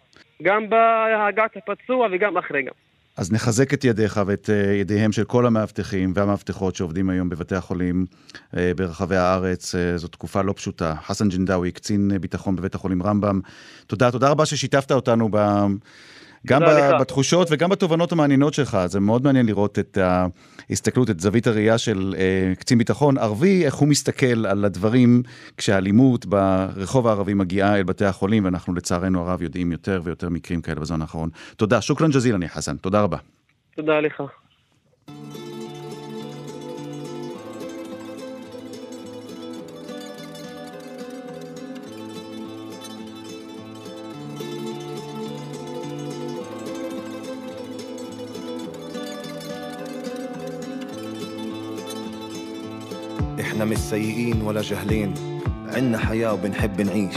גם 0.43 0.71
בהגעת 0.71 1.57
הפצוע 1.57 2.09
וגם 2.13 2.37
אחרי 2.37 2.63
גם. 2.63 2.73
אז 3.17 3.33
נחזק 3.33 3.75
את 3.75 3.85
ידיך 3.85 4.21
ואת 4.27 4.51
אה, 4.51 4.73
ידיהם 4.73 5.13
של 5.13 5.25
כל 5.25 5.47
המאבטחים 5.47 6.13
והמאבטחות 6.17 6.77
שעובדים 6.77 7.11
היום 7.11 7.29
בבתי 7.29 7.55
החולים 7.55 8.07
אה, 8.57 8.73
ברחבי 8.77 9.17
הארץ. 9.17 9.75
אה, 9.75 9.99
זו 9.99 10.09
תקופה 10.09 10.43
לא 10.43 10.53
פשוטה. 10.53 10.95
חסן 11.07 11.29
ג'ינדאווי, 11.29 11.73
קצין 11.73 12.11
ביטחון 12.21 12.57
בבית 12.57 12.75
החולים 12.75 13.03
רמב"ם. 13.03 13.41
תודה, 13.87 14.11
תודה 14.11 14.29
רבה 14.29 14.47
ששיתפת 14.47 14.93
אותנו 14.93 15.29
ב... 15.33 15.37
גם 16.47 16.63
ב- 16.63 17.01
בתחושות 17.01 17.49
וגם 17.51 17.71
בתובנות 17.71 18.13
המעניינות 18.13 18.55
שלך. 18.55 18.79
זה 18.87 19.01
מאוד 19.01 19.25
מעניין 19.25 19.47
לראות 19.47 19.79
את 19.79 19.99
ההסתכלות, 20.69 21.11
את 21.11 21.21
זווית 21.21 21.47
הראייה 21.47 21.79
של 21.79 22.15
uh, 22.17 22.59
קצין 22.59 22.79
ביטחון 22.79 23.19
ערבי, 23.19 23.65
איך 23.65 23.75
הוא 23.75 23.89
מסתכל 23.89 24.47
על 24.47 24.65
הדברים 24.65 25.23
כשהאלימות 25.57 26.27
ברחוב 26.27 27.07
הערבי 27.07 27.35
מגיעה 27.35 27.79
אל 27.79 27.83
בתי 27.83 28.05
החולים, 28.05 28.45
ואנחנו 28.45 28.75
לצערנו 28.75 29.21
הרב 29.21 29.43
יודעים 29.43 29.73
יותר 29.73 30.01
ויותר 30.05 30.29
מקרים 30.29 30.63
כאלה 30.63 30.81
בזמן 30.81 31.03
האחרון. 31.03 31.29
תודה, 31.57 31.81
שוכרן 31.81 32.11
ג'זילני 32.11 32.49
חסן, 32.49 32.77
תודה 32.77 33.01
רבה. 33.01 33.19
תודה 33.77 34.01
לך. 34.01 34.23
إحنا 53.55 53.65
مش 53.65 53.79
سيئين 53.79 54.43
ولا 54.43 54.63
جهلين 54.63 55.15
عنا 55.67 55.99
حياة 55.99 56.33
وبنحب 56.33 56.81
نعيش. 56.81 57.17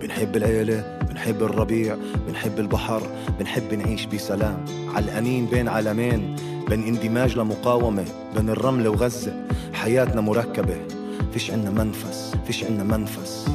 بنحب 0.00 0.36
العيلة 0.36 0.98
بنحب 1.10 1.42
الربيع 1.42 1.96
بنحب 2.28 2.58
البحر 2.58 3.02
بنحب 3.38 3.74
نعيش 3.74 4.04
بسلام. 4.04 4.64
علقانين 4.94 5.46
بين 5.46 5.68
عالمين. 5.68 6.36
بين 6.68 6.82
اندماج 6.82 7.38
لمقاومة 7.38 8.04
بين 8.36 8.50
الرمل 8.50 8.88
وغزة. 8.88 9.44
حياتنا 9.72 10.20
مركبة. 10.20 10.76
فيش 11.32 11.50
عنا 11.50 11.70
منفس 11.70 12.34
فيش 12.46 12.64
عنا 12.64 12.84
منفس. 12.84 13.46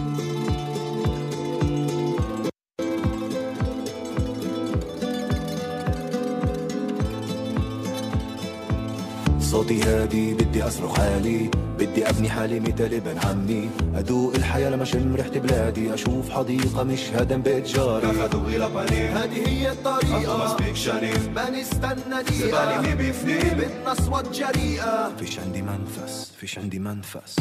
صوتي 9.54 9.82
هادي 9.82 10.34
بدي 10.34 10.62
أصرخ 10.62 11.00
عالي 11.00 11.50
بدي 11.78 12.08
أبني 12.08 12.28
حالي 12.30 12.60
مثل 12.60 12.84
ابن 12.84 13.18
عمي 13.24 13.70
أدوق 13.94 14.34
الحياة 14.34 14.70
لما 14.70 14.84
شم 14.84 15.14
ريحة 15.16 15.30
بلادي 15.30 15.94
أشوف 15.94 16.30
حديقة 16.30 16.82
مش 16.82 17.00
هدم 17.14 17.42
بيت 17.42 17.66
جاري 17.66 18.06
هذه 18.06 19.48
هي 19.48 19.72
الطريقة 19.72 20.56
ما 21.34 21.50
نستنى 21.50 22.22
دقيقة 22.22 22.80
بدنا 22.82 23.92
أصوات 23.92 24.28
جريئة 24.34 25.16
فيش 25.16 25.38
عندي 25.38 25.62
منفس 25.62 26.32
فيش 26.40 26.58
عندي 26.58 26.78
منفس 26.78 27.36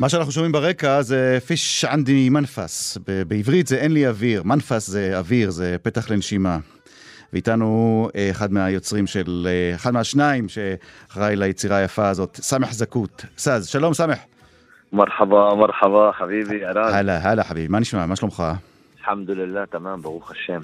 מה 0.00 0.08
שאנחנו 0.08 0.32
שומעים 0.32 0.52
ברקע 0.52 1.02
זה 1.02 1.38
פיש 1.46 1.84
ענדי 1.84 2.28
מנפס. 2.28 2.98
ב- 3.06 3.22
בעברית 3.22 3.66
זה 3.66 3.76
אין 3.76 3.92
לי 3.92 4.08
אוויר, 4.08 4.42
מנפס 4.42 4.90
זה 4.90 5.18
אוויר, 5.18 5.50
זה 5.50 5.76
פתח 5.82 6.10
לנשימה. 6.10 6.73
ואיתנו 7.33 8.09
אה, 8.15 8.31
אחד 8.31 8.53
מהיוצרים 8.53 9.07
של, 9.07 9.47
אה, 9.49 9.75
אחד 9.75 9.93
מהשניים 9.93 10.45
שאחראי 10.49 11.35
ליצירה 11.35 11.77
היפה 11.77 12.09
הזאת, 12.09 12.39
סמח 12.41 12.73
זקוט, 12.73 13.25
סאז, 13.37 13.67
שלום 13.67 13.93
סמח. 13.93 14.17
מרחבה, 14.93 15.55
מרחבה, 15.55 16.11
חביבי, 16.17 16.65
ארד. 16.65 16.77
הלאה, 16.77 17.29
הלאה 17.29 17.43
חביבי, 17.43 17.67
מה 17.67 17.79
נשמע? 17.79 18.05
מה 18.05 18.15
שלומך? 18.15 18.43
אלחמדוללה, 18.99 19.65
תמם, 19.65 19.99
ברוך 20.01 20.31
השם. 20.31 20.59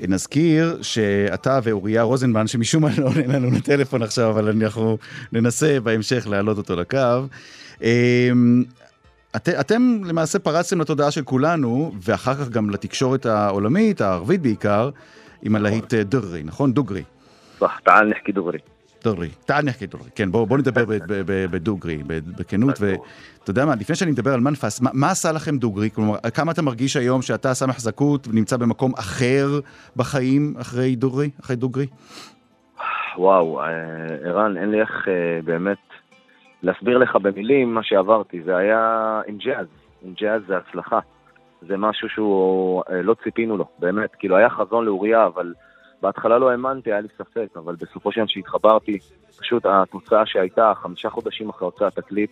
אה, 0.00 0.06
נזכיר 0.08 0.78
שאתה 0.82 1.58
ואוריה 1.62 2.02
רוזנבן, 2.02 2.46
שמשום 2.46 2.82
מה 2.82 2.88
לא 2.98 3.06
עונה 3.06 3.26
לנו 3.26 3.50
לטלפון 3.50 4.02
עכשיו, 4.02 4.30
אבל 4.30 4.48
אנחנו 4.62 4.98
ננסה 5.32 5.80
בהמשך 5.80 6.26
להעלות 6.30 6.58
אותו 6.58 6.76
לקו. 6.76 6.98
אמ, 7.82 8.64
את, 9.36 9.48
אתם 9.48 10.00
למעשה 10.04 10.38
פרצתם 10.38 10.80
לתודעה 10.80 11.10
של 11.10 11.22
כולנו, 11.22 11.92
ואחר 12.02 12.34
כך 12.34 12.48
גם 12.48 12.70
לתקשורת 12.70 13.26
העולמית, 13.26 14.00
הערבית 14.00 14.42
בעיקר, 14.42 14.90
עם 15.43 15.55
הלהיט 15.55 15.93
אה, 15.93 16.03
דוגרי, 16.03 16.43
נכון? 16.43 16.73
דוגרי. 16.73 17.03
صح 17.59 17.79
تعال 17.79 18.09
نحكي 18.09 18.31
دغري. 18.31 18.59
דוגרי. 19.03 19.29
תעל 19.45 19.65
נחקי 19.65 19.87
דוגרי. 19.87 20.09
כן, 20.15 20.31
בואו 20.31 20.45
בוא 20.45 20.57
נדבר 20.57 20.85
ב- 20.85 20.93
ב- 20.93 21.21
ב- 21.25 21.45
בדוגרי, 21.51 21.97
ב- 22.07 22.19
בכנות. 22.39 22.75
ואתה 22.81 23.51
יודע 23.51 23.65
מה, 23.65 23.75
לפני 23.75 23.95
שאני 23.95 24.11
מדבר 24.11 24.33
על 24.33 24.39
מנפס, 24.39 24.81
מה, 24.81 24.89
מה 24.93 25.11
עשה 25.11 25.31
לכם 25.31 25.57
דוגרי? 25.57 25.89
כלומר, 25.89 26.17
כמה 26.33 26.51
אתה 26.51 26.61
מרגיש 26.61 26.97
היום 26.97 27.21
שאתה 27.21 27.53
סמך 27.53 27.79
זכות 27.79 28.27
ונמצא 28.27 28.57
במקום 28.57 28.93
אחר 28.99 29.59
בחיים 29.95 30.53
אחרי 30.61 30.95
דוגרי? 30.95 31.29
אחרי 31.41 31.55
דוגרי? 31.55 31.87
וואו, 33.17 33.61
אה, 33.61 33.65
ערן, 34.23 34.57
אין 34.57 34.71
לי 34.71 34.81
איך 34.81 35.07
אה, 35.07 35.41
באמת 35.45 35.77
להסביר 36.63 36.97
לך 36.97 37.15
במילים 37.15 37.73
מה 37.73 37.83
שעברתי. 37.83 38.41
זה 38.45 38.57
היה 38.57 39.21
עם 39.27 39.37
ג'אז. 39.37 39.67
עם 40.01 40.13
ג'אז 40.21 40.41
זה 40.47 40.57
הצלחה. 40.57 40.99
זה 41.66 41.76
משהו 41.76 42.08
שהוא 42.08 42.82
אה, 42.90 43.02
לא 43.02 43.14
ציפינו 43.24 43.56
לו, 43.56 43.64
באמת. 43.78 44.14
כאילו, 44.14 44.36
היה 44.36 44.50
חזון 44.50 44.84
לאוריה, 44.84 45.26
אבל 45.26 45.54
בהתחלה 46.02 46.38
לא 46.38 46.50
האמנתי, 46.50 46.92
היה 46.92 47.00
לי 47.00 47.08
ספק, 47.18 47.48
אבל 47.56 47.74
בסופו 47.74 48.12
של 48.12 48.20
דבר 48.20 48.26
שהתחברתי, 48.26 48.98
פשוט 49.38 49.66
התוצאה 49.66 50.26
שהייתה, 50.26 50.72
חמישה 50.82 51.10
חודשים 51.10 51.48
אחרי 51.48 51.66
הוצאת 51.66 51.98
הקליפ, 51.98 52.30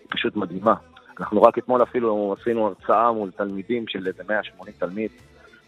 היא 0.00 0.08
פשוט 0.10 0.36
מדהימה. 0.36 0.74
אנחנו 1.20 1.42
רק 1.42 1.58
אתמול 1.58 1.82
אפילו 1.82 2.36
עשינו 2.40 2.66
הרצאה 2.66 3.12
מול 3.12 3.30
תלמידים 3.30 3.88
של 3.88 4.06
איזה 4.06 4.22
180 4.28 4.74
תלמיד, 4.78 5.10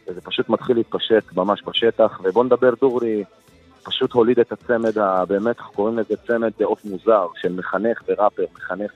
וזה 0.08 0.20
פשוט 0.20 0.48
מתחיל 0.48 0.76
להתפשט 0.76 1.32
ממש 1.36 1.62
בשטח, 1.66 2.20
ובוא 2.24 2.44
נדבר 2.44 2.74
דורי, 2.80 3.24
פשוט 3.84 4.12
הוליד 4.12 4.38
את 4.38 4.52
הצמד, 4.52 4.92
באמת 5.28 5.60
קוראים 5.60 5.98
לזה 5.98 6.16
צמד 6.16 6.62
עוף 6.62 6.84
מוזר, 6.84 7.26
של 7.42 7.52
מחנך 7.52 8.02
וראפר, 8.08 8.44
מחנך 8.54 8.92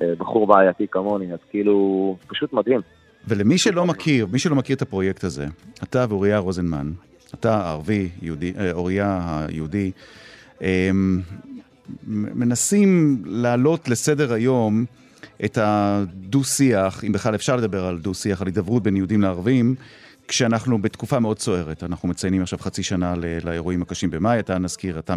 ובחור 0.00 0.46
בעייתי 0.46 0.86
כמוני, 0.88 1.32
אז 1.32 1.38
כאילו, 1.50 2.16
פשוט 2.26 2.52
מדהים. 2.52 2.80
ולמי 3.28 3.58
שלא 3.58 3.86
מכיר, 3.86 4.26
מי 4.26 4.38
שלא 4.38 4.56
מכיר 4.56 4.76
את 4.76 4.82
הפרויקט 4.82 5.24
הזה, 5.24 5.46
אתה 5.82 6.06
ואוריה 6.08 6.38
רוזנמן, 6.38 6.92
אתה 7.34 7.56
הערבי, 7.56 8.08
יהודי, 8.22 8.52
אה, 8.58 8.72
אוריה 8.72 9.20
היהודי, 9.48 9.90
אמ, 10.60 11.20
מנסים 12.06 13.22
להעלות 13.26 13.88
לסדר 13.88 14.32
היום 14.32 14.84
את 15.44 15.58
הדו-שיח, 15.60 17.04
אם 17.04 17.12
בכלל 17.12 17.34
אפשר 17.34 17.56
לדבר 17.56 17.84
על 17.86 17.98
דו-שיח, 17.98 18.40
על 18.40 18.46
הידברות 18.46 18.82
בין 18.82 18.96
יהודים 18.96 19.22
לערבים, 19.22 19.74
כשאנחנו 20.28 20.82
בתקופה 20.82 21.20
מאוד 21.20 21.38
סוערת. 21.38 21.84
אנחנו 21.84 22.08
מציינים 22.08 22.42
עכשיו 22.42 22.58
חצי 22.58 22.82
שנה 22.82 23.14
לאירועים 23.44 23.82
הקשים 23.82 24.10
במאי, 24.10 24.38
אתה 24.38 24.58
נזכיר, 24.58 24.98
אתה 24.98 25.12
אה, 25.12 25.16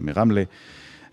מרמלה. 0.00 0.42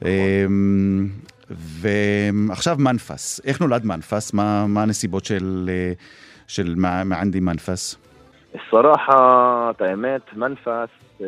אמ, 0.05 1.09
ועכשיו 1.51 2.77
מנפס, 2.79 3.41
איך 3.45 3.61
נולד 3.61 3.85
מנפס? 3.87 4.33
מה, 4.33 4.67
מה 4.67 4.83
הנסיבות 4.83 5.25
של, 5.25 5.71
אה, 5.73 5.93
של 6.47 6.75
מע- 6.77 7.05
מענדי 7.05 7.41
מנפס? 7.41 7.97
الصراحة, 8.55 9.71
את 9.71 9.81
האמת, 9.81 10.21
מנפס 10.37 10.89
אה, 11.21 11.27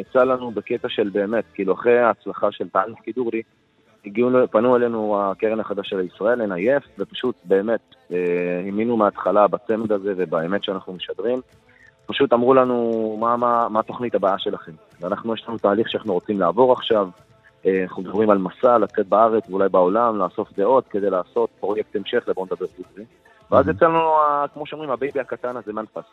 יצא 0.00 0.24
לנו 0.24 0.50
בקטע 0.50 0.88
של 0.88 1.10
באמת, 1.12 1.44
כאילו 1.54 1.74
אחרי 1.74 1.98
ההצלחה 1.98 2.52
של 2.52 2.68
טען 2.68 2.94
קידורי, 3.04 3.42
הגיעו, 4.06 4.30
פנו 4.50 4.76
אלינו 4.76 5.20
הקרן 5.22 5.60
החדשה 5.60 5.96
לישראל, 5.96 6.40
NIF, 6.42 6.88
ופשוט 6.98 7.34
באמת 7.44 7.80
אה, 8.12 8.16
האמינו 8.66 8.96
מההתחלה 8.96 9.46
בצמד 9.48 9.92
הזה 9.92 10.12
ובאמת 10.16 10.64
שאנחנו 10.64 10.92
משדרים. 10.92 11.40
פשוט 12.06 12.32
אמרו 12.32 12.54
לנו 12.54 13.16
מה, 13.20 13.36
מה, 13.36 13.68
מה 13.68 13.80
התוכנית 13.80 14.14
הבאה 14.14 14.38
שלכם. 14.38 14.72
ואנחנו, 15.00 15.34
יש 15.34 15.44
לנו 15.48 15.58
תהליך 15.58 15.88
שאנחנו 15.90 16.12
רוצים 16.12 16.40
לעבור 16.40 16.72
עכשיו. 16.72 17.08
אה, 17.67 17.83
אנחנו 17.83 18.03
מדברים 18.03 18.29
על 18.29 18.37
מסע, 18.37 18.77
לצאת 18.77 19.07
בארץ 19.07 19.49
ואולי 19.49 19.69
בעולם, 19.69 20.17
לאסוף 20.17 20.53
דעות 20.57 20.87
כדי 20.87 21.09
לעשות 21.09 21.49
פרויקט 21.59 21.95
המשך 21.95 22.23
לבוא 22.27 22.45
נדבר 22.45 22.65
דוגרי. 22.77 23.05
ואז 23.51 23.67
יצא 23.67 23.85
לנו, 23.85 24.11
כמו 24.53 24.65
שאומרים, 24.65 24.89
הבייבי 24.89 25.19
הקטן 25.19 25.57
הזה, 25.57 25.73
מנפס. 25.73 26.05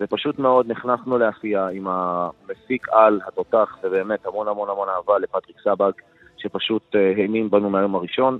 ופשוט 0.00 0.38
מאוד 0.38 0.70
נכנסנו 0.70 1.18
לעשייה 1.18 1.68
עם 1.68 1.86
המפיק 1.88 2.88
על, 2.92 3.20
התותח, 3.26 3.78
ובאמת 3.82 4.26
המון 4.26 4.48
המון 4.48 4.70
המון 4.70 4.88
אהבה 4.88 5.18
לפטריק 5.18 5.56
סבג, 5.64 5.92
שפשוט 6.36 6.96
אה, 6.96 7.12
האמין 7.16 7.50
בנו 7.50 7.70
מהיום 7.70 7.94
הראשון, 7.94 8.38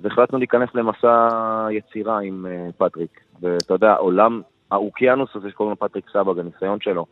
והחלטנו 0.00 0.38
להיכנס 0.38 0.68
למסע 0.74 1.28
יצירה 1.70 2.20
עם 2.20 2.46
אה, 2.46 2.68
פטריק. 2.78 3.20
ואתה 3.40 3.74
יודע, 3.74 3.94
עולם, 3.94 4.40
האוקיינוס 4.70 5.30
הזה 5.34 5.50
שקוראים 5.50 5.76
לו 5.80 5.88
פטריק 5.88 6.10
סבג, 6.12 6.38
הניסיון 6.38 6.80
שלו, 6.80 7.06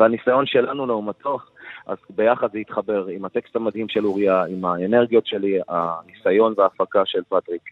והניסיון 0.00 0.46
שלנו 0.46 0.86
לעומתו, 0.86 1.38
אז 1.86 1.96
ביחד 2.10 2.48
זה 2.52 2.58
יתחבר 2.58 3.06
עם 3.06 3.24
הטקסט 3.24 3.56
המדהים 3.56 3.88
של 3.88 4.06
אוריה, 4.06 4.44
עם 4.44 4.64
האנרגיות 4.64 5.26
שלי, 5.26 5.58
הניסיון 5.68 6.54
וההפקה 6.56 7.02
של 7.04 7.20
פטריק. 7.28 7.62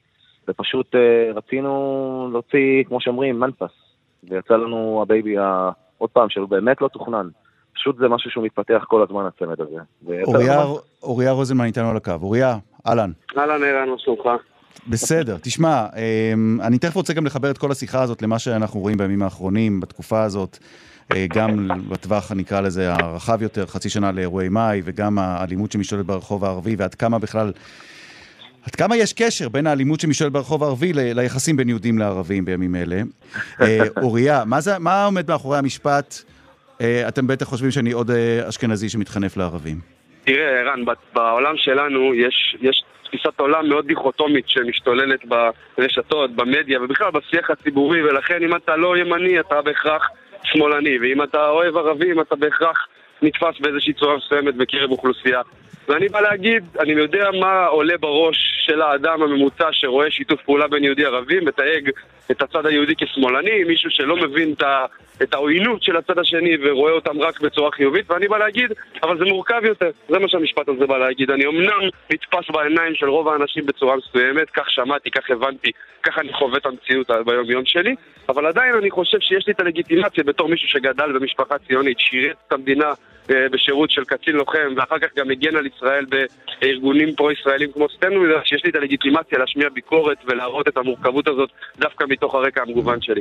ופשוט 0.49 0.95
אה, 0.95 1.33
רצינו 1.35 2.29
להוציא, 2.33 2.85
כמו 2.85 3.01
שאומרים, 3.01 3.41
מניפסט. 3.41 3.71
ויצא 4.25 4.55
לנו 4.55 5.03
ה 5.03 5.09
baby, 5.09 5.39
ה... 5.39 5.71
עוד 5.99 6.11
פעם, 6.11 6.31
שהוא 6.31 6.49
באמת 6.49 6.81
לא 6.81 6.89
תוכנן. 6.89 7.29
פשוט 7.75 7.99
זה 7.99 8.09
משהו 8.09 8.31
שהוא 8.31 8.45
מתפתח 8.45 8.85
כל 8.89 9.03
הזמן, 9.03 9.27
הצמד 9.27 9.61
הזה. 9.61 9.81
אוריה, 10.25 10.65
אוריה 11.03 11.33
רוזנמן 11.33 11.65
איתנו 11.65 11.91
על 11.91 11.97
הקו. 11.97 12.13
אוריה, 12.23 12.59
אהלן. 12.87 13.11
אהלן, 13.39 13.65
ערן, 13.65 13.89
מה 13.89 13.99
שלומך? 13.99 14.29
בסדר, 14.87 15.37
תשמע, 15.43 15.87
אמ, 15.97 16.59
אני 16.63 16.79
תכף 16.79 16.95
רוצה 16.95 17.13
גם 17.13 17.27
לחבר 17.27 17.51
את 17.51 17.59
כל 17.59 17.71
השיחה 17.71 18.03
הזאת 18.03 18.23
למה 18.23 18.39
שאנחנו 18.39 18.81
רואים 18.81 18.99
בימים 18.99 19.23
האחרונים, 19.23 19.81
בתקופה 19.81 20.23
הזאת, 20.23 20.59
גם 21.29 21.69
בטווח, 21.89 22.33
נקרא 22.33 22.61
לזה, 22.61 22.93
הרחב 22.93 23.43
יותר, 23.43 23.67
חצי 23.67 23.89
שנה 23.89 24.13
לאירועי 24.13 24.49
מאי, 24.49 24.81
וגם 24.85 25.19
האלימות 25.19 25.73
שמשתוללת 25.73 26.07
ברחוב 26.07 26.45
הערבי, 26.45 26.75
ועד 26.79 26.95
כמה 26.95 27.19
בכלל... 27.19 27.53
עד 28.67 28.75
כמה 28.75 28.97
יש 28.97 29.13
קשר 29.13 29.49
בין 29.49 29.67
האלימות 29.67 30.01
שמשתוללת 30.01 30.33
ברחוב 30.33 30.63
הערבי 30.63 30.93
ל- 30.93 31.21
ליחסים 31.21 31.57
בין 31.57 31.69
יהודים 31.69 31.99
לערבים 31.99 32.45
בימים 32.45 32.77
אלה? 32.77 33.03
אה, 33.61 33.79
אוריה, 34.03 34.43
מה, 34.47 34.61
זה, 34.61 34.79
מה 34.79 35.05
עומד 35.05 35.31
מאחורי 35.31 35.59
המשפט? 35.59 36.15
אה, 36.81 37.09
אתם 37.09 37.27
בטח 37.27 37.47
חושבים 37.47 37.71
שאני 37.71 37.93
עוד 37.93 38.11
אשכנזי 38.49 38.89
שמתחנף 38.89 39.37
לערבים. 39.37 39.77
תראה, 40.25 40.61
ערן, 40.61 40.85
בעולם 41.15 41.55
שלנו 41.57 42.15
יש, 42.15 42.57
יש 42.61 42.83
תפיסת 43.05 43.41
עולם 43.41 43.69
מאוד 43.69 43.87
דיכוטומית 43.87 44.45
שמשתוללת 44.49 45.21
ברשתות, 45.79 46.37
במדיה 46.37 46.83
ובכלל 46.83 47.11
בשיח 47.11 47.51
הציבורי 47.51 48.03
ולכן 48.03 48.43
אם 48.43 48.57
אתה 48.57 48.77
לא 48.77 48.97
ימני 48.97 49.41
אתה 49.41 49.63
בהכרח 49.63 50.03
שמאלני 50.45 50.99
ואם 50.99 51.23
אתה 51.23 51.49
אוהב 51.49 51.77
ערבים 51.77 52.21
אתה 52.21 52.37
בהכרח 52.37 52.87
נתפס 53.23 53.61
באיזושהי 53.61 53.93
צורה 53.93 54.17
מסוימת 54.17 54.55
בקרב 54.55 54.91
אוכלוסייה. 54.91 55.41
ואני 55.89 56.09
בא 56.09 56.21
להגיד, 56.21 56.65
אני 56.81 56.93
יודע 56.93 57.31
מה 57.41 57.67
עולה 57.67 57.99
בראש 58.01 58.37
של 58.67 58.83
האדם 58.83 59.23
הממוצע 59.23 59.69
שרואה 59.73 60.11
שיתוף 60.11 60.43
פעולה 60.43 60.69
בין 60.69 60.85
יהודי 60.85 61.05
ערבים, 61.05 61.45
מתייג 61.45 61.91
את 62.31 62.43
הצד 62.43 62.67
היהודי 62.67 62.95
כשמאלני, 62.97 63.65
מישהו 63.65 63.91
שלא 63.91 64.17
מבין 64.17 64.53
את, 64.53 64.63
ה, 64.63 64.85
את 65.23 65.35
העוינות 65.35 65.83
של 65.83 65.97
הצד 65.97 66.19
השני 66.19 66.57
ורואה 66.63 66.93
אותם 66.93 67.21
רק 67.21 67.41
בצורה 67.41 67.71
חיובית, 67.73 68.11
ואני 68.11 68.29
בא 68.29 68.39
להגיד, 68.39 68.73
אבל 69.03 69.19
זה 69.19 69.25
מורכב 69.25 69.61
יותר, 69.65 69.91
זה 70.09 70.19
מה 70.19 70.29
שהמשפט 70.29 70.69
הזה 70.69 70.87
בא 70.87 70.99
להגיד. 70.99 71.31
אני 71.31 71.47
אמנם 71.47 71.81
נתפס 72.13 72.51
בעיניים 72.51 72.95
של 72.95 73.09
רוב 73.09 73.29
האנשים 73.29 73.67
בצורה 73.67 73.97
מסוימת, 73.97 74.51
כך 74.51 74.71
שמעתי, 74.71 75.11
כך 75.11 75.31
הבנתי, 75.31 75.71
כך 76.03 76.19
אני 76.19 76.33
חווה 76.33 76.59
את 76.59 76.67
המציאות 76.67 77.11
ביום-יום 77.27 77.67
שלי, 77.67 77.95
אבל 78.29 78.47
עדיין 78.47 78.75
אני 78.75 78.91
חושב 78.91 79.21
שיש 79.21 79.47
לי 79.47 79.53
את 79.53 79.61
הלגיטימציה 79.61 80.25
בתור 80.25 80.49
מישהו 80.49 80.69
שגדל 80.69 81.13
במשפחה 81.13 81.59
ציונית, 81.59 81.99
שירת 81.99 82.37
את 82.47 82.53
המדינה 82.53 82.93
אה, 83.31 83.49
בשירות 83.49 83.91
של 83.91 84.05
קצין 84.05 84.35
לוחם, 84.35 84.75
ואחר 84.77 84.99
כך 84.99 85.09
גם 85.17 85.31
הגן 85.31 85.57
על 85.57 85.67
ישראל 85.67 86.07
בארגונים 86.61 87.15
פרו-ישראלים 87.15 87.73
כמו 87.73 87.89
סטנדו, 87.89 88.21
שיש 88.45 88.65
לי 88.65 88.71
את 88.71 88.77
הלגיטימציה 88.77 89.39
להשמיע 89.39 89.69
ביקורת 89.69 90.19
ולהראות 90.25 90.69
את 90.69 90.77
המורכבות 90.77 91.29
הזאת 91.29 91.51
דווקא 91.79 92.07
מתוך 92.19 92.35
הרקע 92.35 92.63
המגוון 92.63 93.01
שלי. 93.01 93.21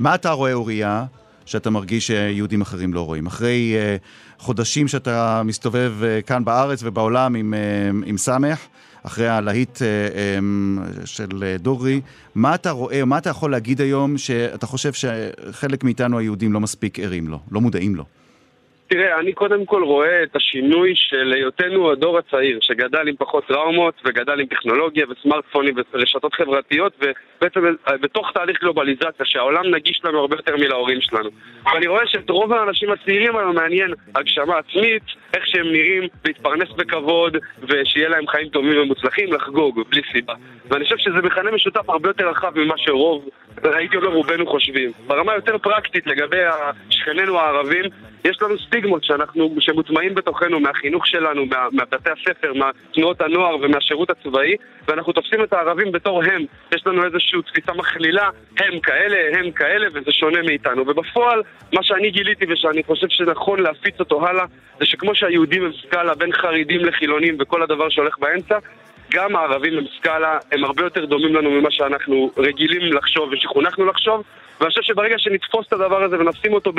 מה 0.00 0.14
אתה 0.14 0.30
רואה, 0.30 0.52
אוריה, 0.52 1.04
שאתה 1.46 1.70
מרגיש 1.70 2.06
שיהודים 2.06 2.60
אחרים 2.60 2.94
לא 2.94 3.00
רואים? 3.00 3.26
אחרי 3.26 3.74
uh, 3.74 4.42
חודשים 4.42 4.88
שאתה 4.88 5.42
מסתובב 5.44 5.92
uh, 6.00 6.26
כאן 6.26 6.44
בארץ 6.44 6.80
ובעולם 6.82 7.34
עם, 7.34 7.54
uh, 7.54 8.08
עם 8.08 8.16
סמך, 8.16 8.66
אחרי 9.02 9.28
הלהיט 9.28 9.76
uh, 9.76 9.80
um, 9.80 11.06
של 11.06 11.56
דוגרי, 11.58 12.00
מה 12.34 12.54
אתה 12.54 12.70
רואה, 12.70 13.04
מה 13.04 13.18
אתה 13.18 13.30
יכול 13.30 13.50
להגיד 13.50 13.80
היום 13.80 14.18
שאתה 14.18 14.66
חושב 14.66 14.92
שחלק 14.92 15.84
מאיתנו 15.84 16.18
היהודים 16.18 16.52
לא 16.52 16.60
מספיק 16.60 16.98
ערים 16.98 17.28
לו, 17.28 17.38
לא 17.50 17.60
מודעים 17.60 17.96
לו? 17.96 18.04
תראה, 18.88 19.18
אני 19.18 19.32
קודם 19.32 19.66
כל 19.66 19.82
רואה 19.82 20.22
את 20.22 20.36
השינוי 20.36 20.92
של 20.94 21.32
היותנו 21.32 21.92
הדור 21.92 22.18
הצעיר, 22.18 22.58
שגדל 22.60 23.08
עם 23.08 23.16
פחות 23.18 23.46
טראומות 23.46 23.94
וגדל 24.04 24.40
עם 24.40 24.46
טכנולוגיה 24.46 25.06
וסמארטפונים 25.10 25.74
ורשתות 25.92 26.34
חברתיות 26.34 26.92
ובעצם 26.98 27.60
בתוך 28.00 28.32
תהליך 28.34 28.60
גלובליזציה 28.60 29.24
שהעולם 29.24 29.74
נגיש 29.74 30.00
לנו 30.04 30.18
הרבה 30.18 30.36
יותר 30.36 30.56
מלהורים 30.56 31.00
שלנו. 31.00 31.30
ואני 31.64 31.86
רואה 31.86 32.06
שאת 32.06 32.30
רוב 32.30 32.52
האנשים 32.52 32.90
הצעירים 32.92 33.36
היום 33.36 33.54
מעניין 33.54 33.94
הגשמה 34.14 34.58
עצמית, 34.58 35.02
איך 35.34 35.46
שהם 35.46 35.66
נראים, 35.72 36.02
להתפרנס 36.24 36.68
בכבוד 36.76 37.36
ושיהיה 37.68 38.08
להם 38.08 38.26
חיים 38.26 38.48
טובים 38.48 38.82
ומוצלחים, 38.82 39.32
לחגוג 39.32 39.80
בלי 39.90 40.02
סיבה. 40.12 40.34
ואני 40.70 40.84
חושב 40.84 40.96
שזה 40.98 41.22
מכנה 41.22 41.50
משותף 41.50 41.90
הרבה 41.90 42.08
יותר 42.08 42.28
רחב 42.28 42.58
ממה 42.58 42.74
שרוב, 42.76 43.28
הייתי 43.64 43.96
אומר 43.96 44.08
רובנו 44.08 44.46
חושבים. 44.46 44.92
ברמה 45.06 45.34
יותר 45.34 45.58
פרקטית 45.58 46.06
לגבי 46.06 46.42
שכנינו 46.90 47.38
הערבים, 47.38 47.84
יש 48.24 48.42
לנו 48.42 48.58
סטיגמות 48.58 49.04
שאנחנו, 49.04 49.54
שמוטמעים 49.60 50.14
בתוכנו 50.14 50.60
מהחינוך 50.60 51.06
שלנו, 51.06 51.46
מה, 51.46 51.66
מהבתי 51.72 52.10
הספר, 52.10 52.52
מהתנועות 52.54 53.20
הנוער 53.20 53.56
ומהשירות 53.60 54.10
הצבאי 54.10 54.54
ואנחנו 54.88 55.12
תופסים 55.12 55.42
את 55.42 55.52
הערבים 55.52 55.92
בתור 55.92 56.22
הם. 56.24 56.44
יש 56.74 56.86
לנו 56.86 57.04
איזושהי 57.04 57.42
תפיסה 57.42 57.72
מכלילה, 57.72 58.28
הם 58.58 58.80
כאלה, 58.80 59.38
הם 59.38 59.50
כאלה, 59.50 59.86
וזה 59.94 60.12
שונה 60.12 60.42
מאיתנו. 60.42 60.82
ובפועל, 60.86 61.42
מה 61.74 61.82
שאני 61.82 62.10
גיליתי 62.10 62.44
ושאני 62.48 62.82
חושב 62.82 63.08
שנכון 63.08 63.60
להפיץ 63.60 64.00
אותו 64.00 64.26
הלאה, 64.26 64.44
זה 64.78 64.86
שכמו 64.86 65.14
שהיהודים 65.14 65.64
הם 65.64 65.72
סקאלה 65.72 66.14
בין 66.14 66.32
חרדים 66.32 66.84
לחילונים 66.84 67.36
וכל 67.40 67.62
הדבר 67.62 67.88
שהולך 67.88 68.18
באמצע, 68.18 68.58
גם 69.10 69.36
הערבים 69.36 69.78
הם 69.78 69.84
סקאלה, 69.98 70.38
הם 70.52 70.64
הרבה 70.64 70.84
יותר 70.84 71.04
דומים 71.04 71.34
לנו 71.34 71.50
ממה 71.50 71.70
שאנחנו 71.70 72.30
רגילים 72.36 72.92
לחשוב 72.92 73.28
ושחונכנו 73.32 73.86
לחשוב, 73.86 74.22
ואני 74.60 74.70
חושב 74.70 74.82
שברגע 74.82 75.14
שנתפוס 75.18 75.66
את 75.68 75.72
הדבר 75.72 76.02
הזה 76.02 76.18
ונשים 76.18 76.52
אותו 76.52 76.72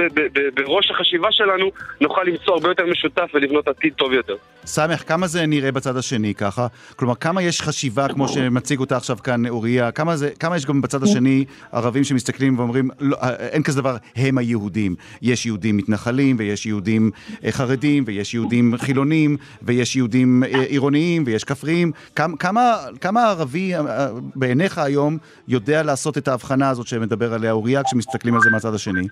בראש 0.54 0.92
החשיבה 0.92 1.32
שלנו, 1.32 1.72
נוכל 2.02 2.24
למצוא 2.24 2.54
הרבה 2.54 2.70
יותר 2.70 2.86
משותף 2.86 3.30
ולבנות 3.34 3.68
עתיד 3.68 3.94
טוב 3.94 4.14
יותר. 4.14 4.36
סמך, 4.66 5.04
כמה 5.08 5.28
זה 5.28 5.46
נראה 5.46 5.72
בצד 5.72 5.98
השני 5.98 6.34
ככה? 6.34 6.68
כלומר, 6.96 7.16
כמה 7.16 7.42
יש 7.42 7.62
חשיבה, 7.62 8.08
כמו 8.08 8.28
שמציג 8.28 8.80
אותה 8.80 8.98
עכשיו 8.98 9.18
כאן 9.24 9.48
אוריה, 9.48 9.92
כמה, 9.92 10.16
זה, 10.16 10.30
כמה 10.40 10.56
יש 10.56 10.66
גם 10.66 10.82
בצד 10.82 11.04
השני 11.04 11.46
ערבים 11.72 12.04
שמסתכלים 12.04 12.60
ואומרים, 12.60 12.90
לא, 13.00 13.18
אין 13.40 13.64
כזה 13.64 13.82
דבר, 13.82 13.98
הם 14.16 14.38
היהודים. 14.38 14.96
יש 15.22 15.46
יהודים 15.46 15.78
מתנחלים, 15.78 16.36
ויש 16.40 16.66
יהודים 16.66 17.12
אה, 17.46 17.52
חרדים, 17.52 18.04
ויש 18.08 18.34
יהודים 18.34 18.74
חילונים, 18.78 19.38
ויש 19.62 19.96
יהודים 19.96 20.44
אה, 20.44 20.62
עירוניים, 20.62 21.24
ויש 21.26 21.44
כפריים. 21.44 21.92
כמה, 22.16 22.38
כמה, 22.38 22.76
כמה 23.02 23.30
ערבי 23.30 23.76
אה, 23.76 24.08
בעיניך 24.36 24.78
היום 24.78 25.18
יודע 25.48 25.84
לעשות 25.84 26.18
את 26.18 26.28
ההבחנה 26.28 26.70
הזאת 26.70 26.88
שמדבר 26.88 27.34
עליה 27.34 27.52
אוריה? 27.52 27.67
אוריה 27.68 27.84
כשמסתכלים 27.84 28.34
על 28.34 28.40
זה 28.42 28.50
מהצד 28.50 28.74
השני? 28.74 29.08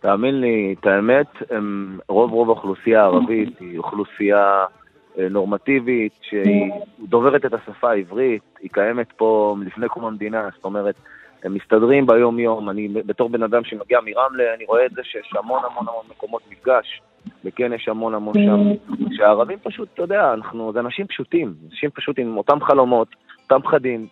תאמין 0.00 0.40
לי, 0.40 0.74
את 0.80 0.86
האמת, 0.86 1.26
רוב 2.08 2.32
רוב 2.32 2.48
האוכלוסייה 2.48 3.00
הערבית 3.02 3.58
היא 3.60 3.78
אוכלוסייה 3.78 4.64
אה, 5.18 5.28
נורמטיבית, 5.28 6.12
שהיא 6.22 6.70
דוברת 7.08 7.44
את 7.44 7.54
השפה 7.54 7.90
העברית, 7.90 8.42
היא 8.60 8.70
קיימת 8.72 9.12
פה 9.16 9.56
לפני 9.66 9.88
קום 9.88 10.04
המדינה, 10.04 10.48
זאת 10.54 10.64
אומרת, 10.64 10.94
הם 11.44 11.54
מסתדרים 11.54 12.06
ביום-יום. 12.06 12.70
אני 12.70 12.88
בתור 12.88 13.28
בן 13.28 13.42
אדם 13.42 13.64
שמגיע 13.64 13.98
מרמלה, 14.00 14.54
אני 14.54 14.64
רואה 14.64 14.86
את 14.86 14.90
זה 14.90 15.00
שיש 15.04 15.30
המון 15.38 15.62
המון 15.70 15.88
המון 15.88 16.04
מקומות 16.10 16.42
מפגש, 16.50 17.02
וכן 17.44 17.72
יש 17.72 17.88
המון 17.88 18.14
המון 18.14 18.34
שם, 18.34 18.60
שהערבים 19.16 19.58
פשוט, 19.62 19.88
אתה 19.94 20.02
יודע, 20.02 20.32
אנחנו, 20.34 20.72
זה 20.72 20.80
אנשים 20.80 21.06
פשוטים, 21.06 21.54
אנשים 21.70 21.90
פשוט 21.90 22.18
עם 22.18 22.36
אותם 22.36 22.64
חלומות, 22.64 23.08
אותם 23.42 23.62
פחדים, 23.62 24.06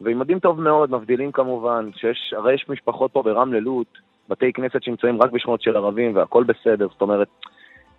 ועם 0.00 0.18
מדים 0.18 0.38
טוב 0.38 0.60
מאוד, 0.60 0.90
מבדילים 0.90 1.32
כמובן, 1.32 1.90
שיש, 1.96 2.34
הרי 2.36 2.54
יש 2.54 2.66
משפחות 2.68 3.12
פה 3.12 3.22
ברמלה 3.22 3.60
לוד, 3.60 3.86
בתי 4.28 4.52
כנסת 4.52 4.82
שנמצאים 4.82 5.22
רק 5.22 5.30
בשכונות 5.30 5.62
של 5.62 5.76
ערבים 5.76 6.16
והכל 6.16 6.44
בסדר, 6.44 6.88
זאת 6.92 7.02
אומרת, 7.02 7.28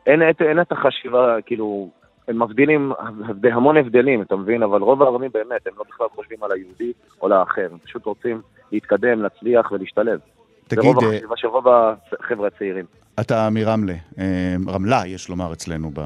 אין, 0.08 0.22
אין, 0.22 0.34
אין 0.40 0.62
את 0.62 0.72
החשיבה, 0.72 1.36
כאילו, 1.46 1.90
הם 2.28 2.44
מבדילים 2.44 2.92
בהמון 3.42 3.78
הבדלים, 3.78 4.22
אתה 4.22 4.36
מבין? 4.36 4.64
אבל 4.64 4.82
רוב 4.82 5.04
הערבים 5.04 5.32
באמת, 5.34 5.68
הם 5.68 5.74
לא 5.78 5.84
בכלל 5.90 6.08
חושבים 6.16 6.44
על 6.44 6.52
היהודי 6.52 6.94
או 7.22 7.28
לאחר, 7.28 7.68
הם 7.72 7.78
פשוט 7.78 8.06
רוצים 8.06 8.42
להתקדם, 8.72 9.22
להצליח 9.22 9.72
ולהשתלב. 9.72 10.20
תגיד... 10.68 10.84
זה 10.84 10.88
רוב 10.88 11.04
אה, 11.04 11.10
החשיבה 11.10 11.38
של 11.38 11.48
רוב 11.48 11.66
החבר'ה 11.68 12.48
הצעירים. 12.48 12.86
אתה 13.20 13.50
מרמלה, 13.52 13.94
אה, 14.20 14.56
רמלה 14.68 15.02
יש 15.08 15.30
לומר 15.30 15.54
אצלנו 15.54 15.92
ב... 15.94 16.00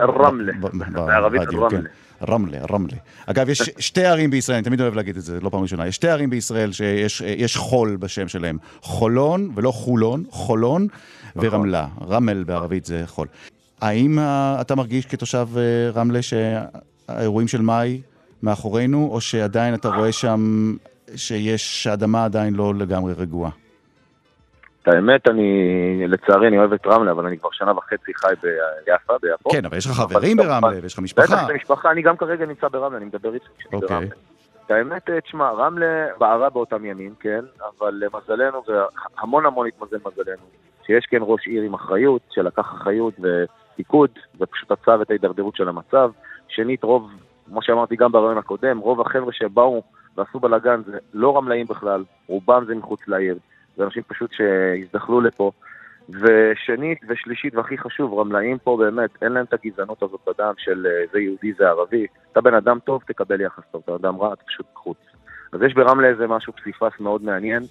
רמלה, 0.00 0.52
בערבית 0.92 1.48
רמלה. 1.54 1.80
רמלה, 2.28 2.58
רמלה. 2.70 2.96
אגב, 3.26 3.48
יש 3.48 3.62
שתי 3.78 4.04
ערים 4.04 4.30
בישראל, 4.30 4.56
אני 4.56 4.64
תמיד 4.64 4.80
אוהב 4.80 4.94
להגיד 4.94 5.16
את 5.16 5.22
זה, 5.22 5.40
לא 5.40 5.50
פעם 5.50 5.62
ראשונה, 5.62 5.86
יש 5.86 5.94
שתי 5.94 6.08
ערים 6.08 6.30
בישראל 6.30 6.72
שיש 6.72 7.56
חול 7.56 7.96
בשם 7.96 8.28
שלהם. 8.28 8.58
חולון, 8.82 9.50
ולא 9.54 9.70
חולון, 9.70 10.24
חולון 10.30 10.86
נכון. 11.36 11.48
ורמלה. 11.48 11.86
רמל 12.08 12.44
בערבית 12.44 12.84
זה 12.84 13.02
חול. 13.06 13.26
האם 13.80 14.18
אתה 14.60 14.74
מרגיש 14.74 15.06
כתושב 15.06 15.48
אה, 15.56 15.90
רמלה 15.90 16.20
שהאירועים 16.22 17.48
של 17.48 17.60
מאי 17.60 18.00
מאחורינו, 18.42 19.08
או 19.12 19.20
שעדיין 19.20 19.74
אתה 19.74 19.88
רואה 19.88 20.12
שם 20.12 20.74
שיש, 21.16 21.82
שהאדמה 21.82 22.24
עדיין 22.24 22.54
לא 22.54 22.74
לגמרי 22.74 23.12
רגועה? 23.12 23.50
את 24.88 24.94
האמת, 24.94 25.28
אני, 25.28 26.04
לצערי, 26.08 26.48
אני 26.48 26.58
אוהב 26.58 26.72
את 26.72 26.86
רמלה, 26.86 27.10
אבל 27.10 27.26
אני 27.26 27.38
כבר 27.38 27.48
שנה 27.52 27.72
וחצי 27.72 28.14
חי 28.14 28.32
ביפה, 28.86 29.12
ביפו. 29.22 29.50
כן, 29.50 29.64
אבל 29.64 29.76
יש 29.76 29.86
לך 29.86 29.92
חברים 29.92 30.36
ברמלה, 30.36 30.82
ויש 30.82 30.94
לך 30.94 31.00
משפחה. 31.00 31.36
בטח, 31.36 31.54
משפחה, 31.54 31.90
אני 31.90 32.02
גם 32.02 32.16
כרגע 32.16 32.46
נמצא 32.46 32.68
ברמלה, 32.68 32.98
אני 32.98 33.04
מדבר 33.04 33.34
איתך 33.34 33.46
כשאני 33.58 33.76
אוקיי. 33.76 33.88
ברמלה. 33.88 34.14
את 34.66 34.70
האמת, 34.70 35.10
תשמע, 35.24 35.50
רמלה 35.50 36.06
בערה 36.18 36.50
באותם 36.50 36.84
ימים, 36.84 37.14
כן, 37.20 37.40
אבל 37.60 37.94
למזלנו, 37.94 38.62
והמון 38.66 39.46
המון 39.46 39.66
התמזל 39.66 39.96
מזלנו, 40.06 40.42
שיש 40.86 41.06
כן 41.06 41.20
ראש 41.20 41.46
עיר 41.46 41.62
עם 41.62 41.74
אחריות, 41.74 42.22
שלקח 42.30 42.72
אחריות 42.74 43.14
ופיקוד, 43.18 44.10
ופשוט 44.40 44.70
עצר 44.70 45.02
את 45.02 45.10
ההידרדרות 45.10 45.56
של 45.56 45.68
המצב. 45.68 46.10
שנית, 46.48 46.84
רוב, 46.84 47.10
כמו 47.46 47.62
שאמרתי 47.62 47.96
גם 47.96 48.12
ברעיון 48.12 48.38
הקודם, 48.38 48.78
רוב 48.78 49.00
החבר'ה 49.00 49.32
שבאו 49.32 49.82
ועשו 50.16 50.40
בלאגן 50.40 50.82
זה 50.86 50.98
לא 51.14 51.36
רמלאים 51.36 51.66
בכלל, 51.66 52.04
רובם 52.26 52.64
זה 52.66 52.74
מחוץ 52.74 53.00
לעיר. 53.08 53.36
זה 53.76 53.84
אנשים 53.84 54.02
פשוט 54.02 54.30
שהזדחלו 54.32 55.20
לפה. 55.20 55.50
ושנית 56.08 56.98
ושלישית 57.08 57.54
והכי 57.54 57.78
חשוב, 57.78 58.18
רמלאים 58.18 58.58
פה 58.58 58.76
באמת, 58.76 59.10
אין 59.22 59.32
להם 59.32 59.44
את 59.44 59.54
הגזענות 59.54 60.02
הזאת 60.02 60.20
בדם 60.26 60.52
של 60.58 60.86
אה, 60.86 61.04
זה 61.12 61.20
יהודי, 61.20 61.52
זה 61.52 61.68
ערבי. 61.68 62.06
אתה 62.32 62.40
בן 62.40 62.54
אדם 62.54 62.78
טוב, 62.84 63.02
תקבל 63.06 63.40
יחס 63.40 63.62
טוב, 63.70 63.82
אתה 63.84 63.94
אדם 63.94 64.16
רע, 64.16 64.32
אתה 64.32 64.42
פשוט 64.46 64.66
חוץ. 64.74 64.98
אז 65.52 65.62
יש 65.62 65.74
ברמלה 65.74 66.08
איזה 66.08 66.26
משהו 66.26 66.52
פסיפס 66.52 67.00
מאוד 67.00 67.22
מעניין, 67.22 67.62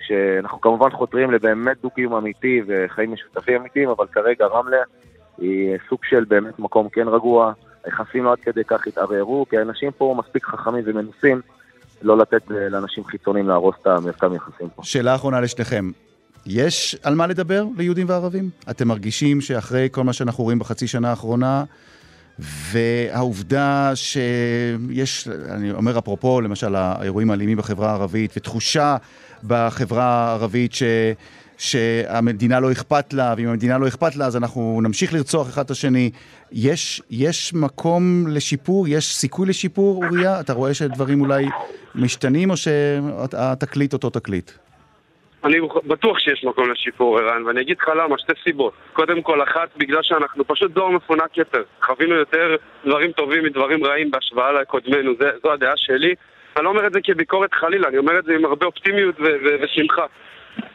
שאנחנו 0.00 0.60
כמובן 0.60 0.90
חותרים 0.90 1.30
לבאמת 1.30 1.80
דו-קיום 1.82 2.14
אמיתי 2.14 2.62
וחיים 2.66 3.12
משותפים 3.12 3.60
אמיתיים, 3.60 3.88
אבל 3.88 4.06
כרגע 4.06 4.46
רמלה 4.46 4.82
היא 5.38 5.76
סוג 5.88 5.98
של 6.04 6.24
באמת 6.24 6.58
מקום 6.58 6.88
כן 6.88 7.08
רגוע, 7.08 7.52
היחסים 7.84 8.24
לא 8.24 8.32
עד 8.32 8.38
כדי 8.38 8.64
כך 8.64 8.86
התערערו, 8.86 9.46
כי 9.50 9.58
האנשים 9.58 9.90
פה 9.90 10.14
מספיק 10.18 10.44
חכמים 10.44 10.84
ומנוסים 10.86 11.40
לא 12.02 12.18
לתת 12.18 12.50
אה, 12.50 12.68
לאנשים 12.68 13.04
חיצוניים 13.04 13.48
להרוס 13.48 13.74
את 13.82 13.86
המרקם 13.86 14.34
יחסים 14.34 14.68
פה. 14.74 14.82
שאלה 14.84 15.14
אחרונה 15.14 15.40
לשניכם. 15.40 15.90
יש 16.46 16.96
על 17.02 17.14
מה 17.14 17.26
לדבר 17.26 17.64
ליהודים 17.76 18.08
וערבים? 18.08 18.50
אתם 18.70 18.88
מרגישים 18.88 19.40
שאחרי 19.40 19.88
כל 19.92 20.04
מה 20.04 20.12
שאנחנו 20.12 20.44
רואים 20.44 20.58
בחצי 20.58 20.86
שנה 20.86 21.10
האחרונה, 21.10 21.64
והעובדה 22.38 23.92
שיש, 23.94 25.28
אני 25.50 25.72
אומר 25.72 25.98
אפרופו, 25.98 26.40
למשל 26.40 26.74
האירועים 26.74 27.30
האלימים 27.30 27.58
בחברה 27.58 27.90
הערבית, 27.90 28.32
ותחושה 28.36 28.96
בחברה 29.46 30.04
הערבית 30.04 30.74
ש... 30.74 30.82
שהמדינה 31.58 32.60
לא 32.60 32.72
אכפת 32.72 33.12
לה, 33.12 33.34
ואם 33.36 33.48
המדינה 33.48 33.78
לא 33.78 33.88
אכפת 33.88 34.16
לה 34.16 34.26
אז 34.26 34.36
אנחנו 34.36 34.80
נמשיך 34.82 35.12
לרצוח 35.12 35.48
אחד 35.48 35.64
את 35.64 35.70
השני. 35.70 36.10
יש, 36.52 37.02
יש 37.10 37.54
מקום 37.54 38.24
לשיפור? 38.28 38.88
יש 38.88 39.04
סיכוי 39.04 39.48
לשיפור, 39.48 40.04
אוריה? 40.04 40.40
אתה 40.40 40.52
רואה 40.52 40.74
שדברים 40.74 41.20
אולי 41.20 41.46
משתנים, 41.94 42.50
או 42.50 42.56
שהתקליט 42.56 43.92
אותו 43.92 44.10
תקליט? 44.10 44.50
אני 45.44 45.56
בטוח 45.86 46.18
שיש 46.18 46.44
מקום 46.44 46.70
לשיפור, 46.70 47.18
ערן, 47.18 47.46
ואני 47.46 47.60
אגיד 47.60 47.76
לך 47.80 47.88
למה, 47.88 48.18
שתי 48.18 48.32
סיבות. 48.44 48.72
קודם 48.92 49.22
כל, 49.22 49.42
אחת, 49.42 49.68
בגלל 49.76 50.02
שאנחנו 50.02 50.44
פשוט 50.46 50.70
דור 50.70 50.90
מפונק 50.90 51.36
יותר. 51.36 51.62
חווינו 51.82 52.14
יותר 52.14 52.56
דברים 52.86 53.12
טובים 53.12 53.44
מדברים 53.44 53.84
רעים 53.84 54.10
בהשוואה 54.10 54.52
לקודמנו, 54.52 55.12
זו 55.42 55.52
הדעה 55.52 55.72
שלי. 55.76 56.14
אני 56.56 56.64
לא 56.64 56.70
אומר 56.70 56.86
את 56.86 56.92
זה 56.92 57.00
כביקורת 57.04 57.54
חלילה, 57.54 57.88
אני 57.88 57.98
אומר 57.98 58.18
את 58.18 58.24
זה 58.24 58.34
עם 58.34 58.44
הרבה 58.44 58.66
אופטימיות 58.66 59.14
ושמחה. 59.62 60.06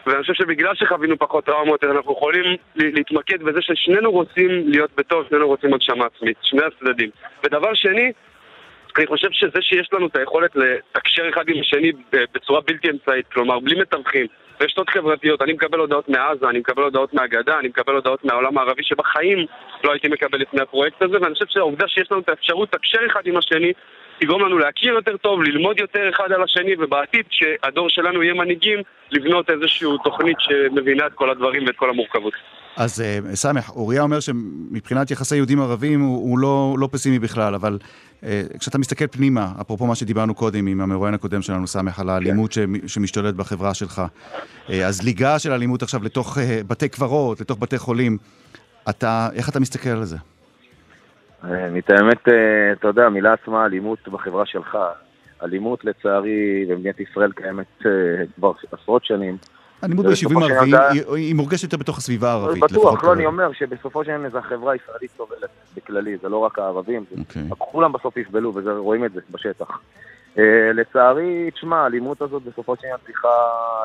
ואני 0.06 0.22
חושב 0.22 0.34
שבגלל 0.34 0.76
שחווינו 0.76 1.17
פחות 1.17 1.46
טראומות, 1.46 1.84
אנחנו 1.84 2.13
יכולים 2.13 2.56
להתמקד 2.76 3.43
בזה 3.43 3.62
ששנינו 3.62 4.12
רוצים 4.12 4.50
להיות 4.65 4.91
בטוב, 4.98 5.26
שנינו 5.30 5.48
רוצים 5.48 5.74
הגשמה 5.74 6.06
עצמית, 6.06 6.38
שני 6.41 6.62
הצדדים. 6.63 7.10
ודבר 7.43 7.74
שני, 7.74 8.12
אני 8.98 9.08
חושב 9.08 9.28
שזה 9.32 9.62
שיש 9.62 9.89
לנו 9.93 10.08
את 10.08 10.15
היכולת 10.15 10.56
לתקשר 10.56 11.30
אחד 11.30 11.43
עם 11.50 11.60
השני 11.60 11.91
בצורה 12.34 12.62
בלתי 12.62 12.89
אמצעית, 12.89 13.28
כלומר 13.28 13.60
בלי 13.60 13.82
מתווכים, 13.82 14.26
רשתות 14.62 14.89
חברתיות, 14.89 15.41
אני 15.41 15.54
מקבל 15.54 15.80
הודעות 15.80 16.10
מעזה, 16.10 16.50
אני 16.50 16.60
מקבל 16.60 16.84
הודעות 16.84 17.13
מהגדה, 17.13 17.60
אני 17.60 17.67
מקבל 17.67 17.93
הודעות 17.93 18.26
מהעולם 18.26 18.58
הערבי 18.58 18.84
שבחיים 18.84 19.46
לא 19.84 19.91
הייתי 19.91 20.08
מקבל 20.08 20.39
לפני 20.39 20.62
הפרויקט 20.62 21.02
הזה, 21.02 21.17
ואני 21.22 21.34
חושב 21.34 21.46
שהעובדה 21.50 21.88
שיש 21.88 22.12
לנו 22.12 22.22
את 22.22 22.30
האפשרות 22.30 22.74
לתקשר 22.74 23.00
אחד 23.08 23.22
עם 23.26 23.38
השני 23.38 23.74
תגרום 24.19 24.45
לנו 24.45 24.58
להכיר 24.58 24.93
יותר 24.93 25.17
טוב, 25.17 25.41
ללמוד 25.41 25.80
יותר 25.80 26.10
אחד 26.10 26.32
על 26.32 26.43
השני, 26.43 26.71
ובעתיד, 26.80 27.26
כשהדור 27.30 27.89
שלנו 27.89 28.23
יהיה 28.23 28.34
מנהיגים, 28.34 28.80
לבנות 29.12 29.49
איזושהי 29.49 29.88
תוכנית 30.04 30.38
שמבינה 30.39 31.08
את 31.08 31.13
כל 31.13 31.30
הדברים 31.30 31.65
ואת 31.65 31.76
כל 31.76 31.89
המורכבות. 31.89 32.34
אז 32.78 33.04
uh, 33.04 33.36
סמך, 33.36 33.69
אוריה 33.69 34.02
אומר 34.02 34.19
שמבחינת 34.19 35.12
יחסי 35.12 35.36
יהודים 35.36 35.62
ערבים 35.62 36.02
הוא, 36.02 36.30
הוא 36.30 36.39
לא, 36.39 36.76
לא 36.80 36.89
פסימי 36.91 37.19
בכלל, 37.19 37.56
אבל 37.56 37.78
uh, 38.21 38.26
כשאתה 38.60 38.78
מסתכל 38.78 39.08
פנימה, 39.08 39.47
אפרופו 39.62 39.86
מה 39.86 39.95
שדיברנו 39.95 40.36
קודם 40.36 40.67
עם 40.67 40.82
המרואיין 40.82 41.13
הקודם 41.13 41.41
שלנו, 41.41 41.67
סמך, 41.67 41.99
על 41.99 42.10
האלימות 42.10 42.54
כן. 42.54 42.88
שמשתוללת 42.88 43.36
בחברה 43.36 43.73
שלך, 43.73 44.02
uh, 44.67 44.71
אז 44.71 45.02
ליגה 45.02 45.39
של 45.39 45.52
אלימות 45.52 45.82
עכשיו 45.82 46.04
לתוך 46.04 46.38
uh, 46.38 46.41
בתי 46.67 46.89
קברות, 46.89 47.41
לתוך 47.41 47.58
בתי 47.60 47.78
חולים, 47.78 48.17
אתה, 48.89 49.30
איך 49.34 49.49
אתה 49.49 49.60
מסתכל 49.60 49.89
על 49.89 50.04
זה? 50.04 50.17
אני 51.43 51.79
את 51.79 51.89
האמת, 51.89 52.27
אה, 52.27 52.73
אתה 52.73 52.88
יודע, 52.88 53.06
המילה 53.06 53.34
עצמה, 53.34 53.65
אלימות 53.65 54.08
בחברה 54.08 54.45
שלך. 54.45 54.77
אלימות, 55.43 55.86
לצערי, 55.86 56.65
במדינת 56.69 56.99
ישראל 56.99 57.32
קיימת 57.32 57.86
אה, 57.86 57.91
כבר 58.36 58.51
עשרות 58.71 59.06
שנים. 59.06 59.38
אלימות 59.84 60.06
ביישובים 60.06 60.38
ערביים, 60.38 60.75
היא 61.15 61.36
מורגשת 61.36 61.63
יותר 61.63 61.77
בתוך 61.77 61.97
הסביבה 61.97 62.32
הערבית. 62.32 62.63
בטוח, 62.63 63.03
לא, 63.03 63.13
אני 63.13 63.25
אומר 63.25 63.53
שבסופו 63.53 64.03
של 64.03 64.17
דבר 64.17 64.29
זה 64.29 64.39
החברה 64.39 64.73
הישראלית 64.73 65.12
סובלת 65.17 65.49
בכללי, 65.77 66.17
זה 66.21 66.29
לא 66.29 66.38
רק 66.38 66.60
הערבים, 66.60 67.06
אוקיי. 67.19 67.43
כולם 67.58 67.91
בסוף 67.91 68.17
יסבלו, 68.17 68.53
ורואים 68.53 69.06
את 69.06 69.12
זה 69.12 69.19
בשטח. 69.32 69.79
אה, 70.39 70.74
לצערי, 70.74 71.52
תשמע, 71.52 71.78
האלימות 71.78 72.22
הזאת 72.22 72.43
בסופו 72.43 72.76
של 72.76 72.82
דבר 72.88 72.98
צריכה 73.06 73.28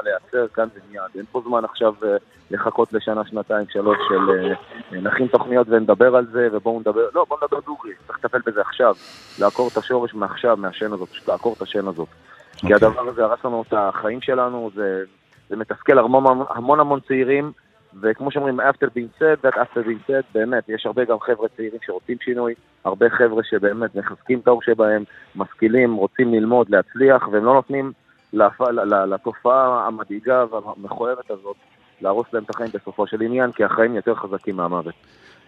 להיעצר 0.05 0.49
כאן 0.55 0.69
ומיד. 0.75 1.03
אין 1.17 1.25
פה 1.33 1.43
זמן 1.47 1.65
עכשיו 1.65 1.95
אה, 2.05 2.17
לחכות 2.51 2.93
לשנה, 2.93 3.23
שנתיים, 3.27 3.67
שלוש 3.69 3.99
של 4.09 4.31
אה, 4.31 5.01
נכין 5.01 5.27
תוכניות 5.27 5.67
ונדבר 5.71 6.17
על 6.17 6.27
זה 6.33 6.49
ובואו 6.53 6.81
נדבר, 6.81 7.09
לא, 7.15 7.25
בואו 7.29 7.41
נדבר 7.43 7.61
דוגרי, 7.67 7.93
צריך 8.07 8.19
לטפל 8.19 8.41
בזה 8.47 8.61
עכשיו. 8.61 8.95
לעקור 9.39 9.69
את 9.73 9.77
השורש 9.77 10.15
מעכשיו, 10.15 10.57
מהשן 10.57 10.93
הזאת, 10.93 11.09
פשוט 11.09 11.29
לעקור 11.29 11.55
את 11.57 11.63
השן 11.63 11.89
הזאת. 11.89 12.09
Okay. 12.09 12.61
כי 12.61 12.75
אוקיי. 12.75 12.89
הדבר 12.89 13.09
הזה 13.09 13.25
הרס 13.25 13.45
לנו 13.45 13.65
את 13.69 13.75
החיים 13.77 14.21
שלנו, 14.21 14.71
זה, 14.75 15.03
זה 15.49 15.57
מתסכל 15.57 15.99
המון 15.99 16.25
המון, 16.51 16.81
המון 16.81 17.01
צעירים. 17.01 17.53
וכמו 18.01 18.31
שאומרים, 18.31 18.61
after 18.61 18.87
being 18.87 19.21
said, 19.21 19.47
that 19.47 19.55
after 19.55 19.81
being 19.81 20.11
said, 20.11 20.25
באמת, 20.35 20.69
יש 20.69 20.87
הרבה 20.87 21.05
גם 21.05 21.21
חבר'ה 21.21 21.49
צעירים 21.57 21.81
שרוצים 21.87 22.17
שינוי, 22.25 22.55
הרבה 22.85 23.11
חבר'ה 23.11 23.43
שבאמת 23.45 23.95
מחזקים 23.95 24.39
את 24.39 24.49
האור 24.49 24.63
שבהם, 24.63 25.05
משכילים, 25.37 25.95
רוצים 25.95 26.35
ללמוד, 26.35 26.67
להצליח, 26.71 27.29
והם 27.29 27.45
לא 27.45 27.55
נותנים. 27.55 27.93
לתופעה 28.33 29.87
המדאיגה 29.87 30.45
והמכוערת 30.51 31.31
הזאת 31.31 31.57
להרוס 32.01 32.27
להם 32.33 32.45
את 32.45 32.51
החיים 32.51 32.71
בסופו 32.75 33.07
של 33.07 33.23
עניין, 33.23 33.53
כי 33.53 33.65
החיים 33.65 33.95
יותר 33.95 34.15
חזקים 34.15 34.57
מהמוות. 34.57 34.95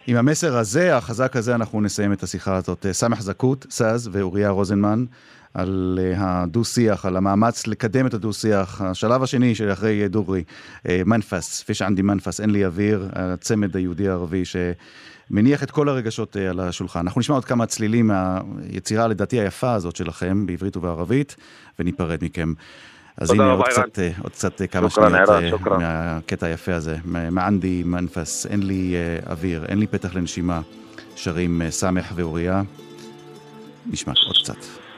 עם 0.07 0.17
המסר 0.17 0.57
הזה, 0.57 0.97
החזק 0.97 1.37
הזה, 1.37 1.55
אנחנו 1.55 1.81
נסיים 1.81 2.13
את 2.13 2.23
השיחה 2.23 2.57
הזאת. 2.57 2.87
סמך 2.93 3.21
זכות, 3.21 3.67
סאז 3.71 4.11
ואוריה 4.13 4.51
רוזנמן. 4.51 5.05
על 5.55 5.99
אה, 6.03 6.15
הדו-שיח, 6.19 7.07
על 7.07 7.17
המאמץ 7.17 7.67
לקדם 7.67 8.07
את 8.07 8.15
הדו-שיח. 8.15 8.81
השלב 8.81 9.23
השני 9.23 9.55
של 9.55 9.73
אחרי 9.73 10.09
דוגרי, 10.09 10.45
אה, 10.89 11.03
מנפס, 11.07 11.63
פיש 11.63 11.83
ענדי 11.83 12.03
מנפס, 12.03 12.41
אין 12.41 12.51
לי 12.51 12.67
אוויר, 12.67 13.09
הצמד 13.13 13.77
היהודי-ערבי 13.77 14.43
שמניח 14.45 15.63
את 15.63 15.71
כל 15.71 15.89
הרגשות 15.89 16.37
אה, 16.37 16.51
על 16.51 16.61
השולחן. 16.61 17.01
אנחנו 17.01 17.21
נשמע 17.21 17.35
עוד 17.35 17.45
כמה 17.45 17.67
צלילים 17.67 18.07
מהיצירה 18.07 19.09
לדעתי 19.09 19.41
היפה 19.41 19.73
הזאת 19.73 19.97
שלכם, 19.97 20.47
בעברית 20.47 20.77
ובערבית, 20.77 21.37
וניפרד 21.79 22.25
מכם. 22.25 22.53
אז 23.17 23.31
הנה 23.31 23.53
עוד 23.53 23.65
קצת, 23.69 23.99
עוד 24.23 24.33
קצת 24.33 24.63
כמה 24.71 24.91
שניות 24.91 25.61
מהקטע 25.79 26.47
היפה 26.47 26.75
הזה. 26.75 26.97
מענדי 27.05 27.83
מנפס, 27.87 28.47
אין 28.47 28.63
לי 28.63 28.95
אוויר, 29.27 29.65
אין 29.65 29.79
לי 29.79 29.87
פתח 29.87 30.15
לנשימה, 30.15 30.61
שרים 31.17 31.63
סמך 31.71 32.13
ואוריה. 32.15 32.63
נשמע 33.87 34.13
עוד 34.27 34.37
קצת. 34.43 34.90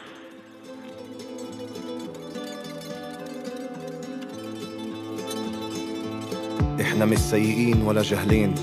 إحنا 6.81 7.05
مش 7.05 7.19
سيئين 7.19 7.83
ولا 7.83 8.03
جاهلين. 8.03 8.55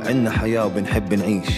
عنا 0.00 0.30
حياة 0.30 0.66
وبنحب 0.66 1.14
نعيش. 1.14 1.48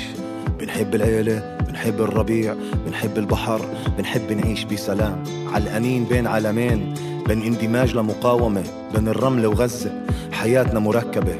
بنحب 0.60 0.94
العيلة 0.94 1.58
بنحب 1.68 2.00
الربيع 2.00 2.54
بنحب 2.86 3.18
البحر 3.18 3.60
بنحب 3.98 4.32
نعيش 4.32 4.64
بسلام. 4.64 5.24
علقانين 5.52 6.04
بين 6.04 6.26
عالمين 6.26 6.94
بين 7.26 7.42
اندماج 7.42 7.96
لمقاومة 7.96 8.62
بين 8.94 9.08
الرمل 9.08 9.46
وغزة. 9.46 10.02
حياتنا 10.32 10.80
مركبة. 10.80 11.36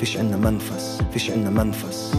فيش 0.00 0.16
عنا 0.16 0.36
منفس 0.36 0.98
فيش 1.12 1.30
عنا 1.30 1.50
منفس. 1.50 2.14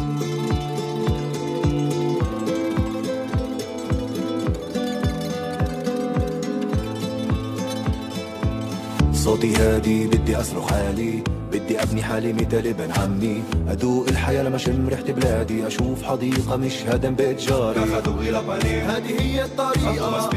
صوتي 9.25 9.55
هادي 9.55 10.07
بدي 10.07 10.35
أصرخ 10.35 10.73
عالي 10.73 11.23
بدي 11.51 11.83
أبني 11.83 12.03
حالي 12.03 12.33
مثل 12.33 12.57
ابن 12.57 12.91
عمي. 12.91 13.43
ادوق 13.67 14.07
الحياة 14.07 14.43
لما 14.43 14.57
شم 14.57 14.87
ريحة 14.87 15.03
بلادي. 15.03 15.67
أشوف 15.67 16.03
حديقة 16.03 16.55
مش 16.55 16.73
هدم 16.87 17.15
بيت 17.15 17.39
جاري. 17.39 17.79
هذه 17.79 19.21
هي 19.21 19.43
الطريقة. 19.45 20.29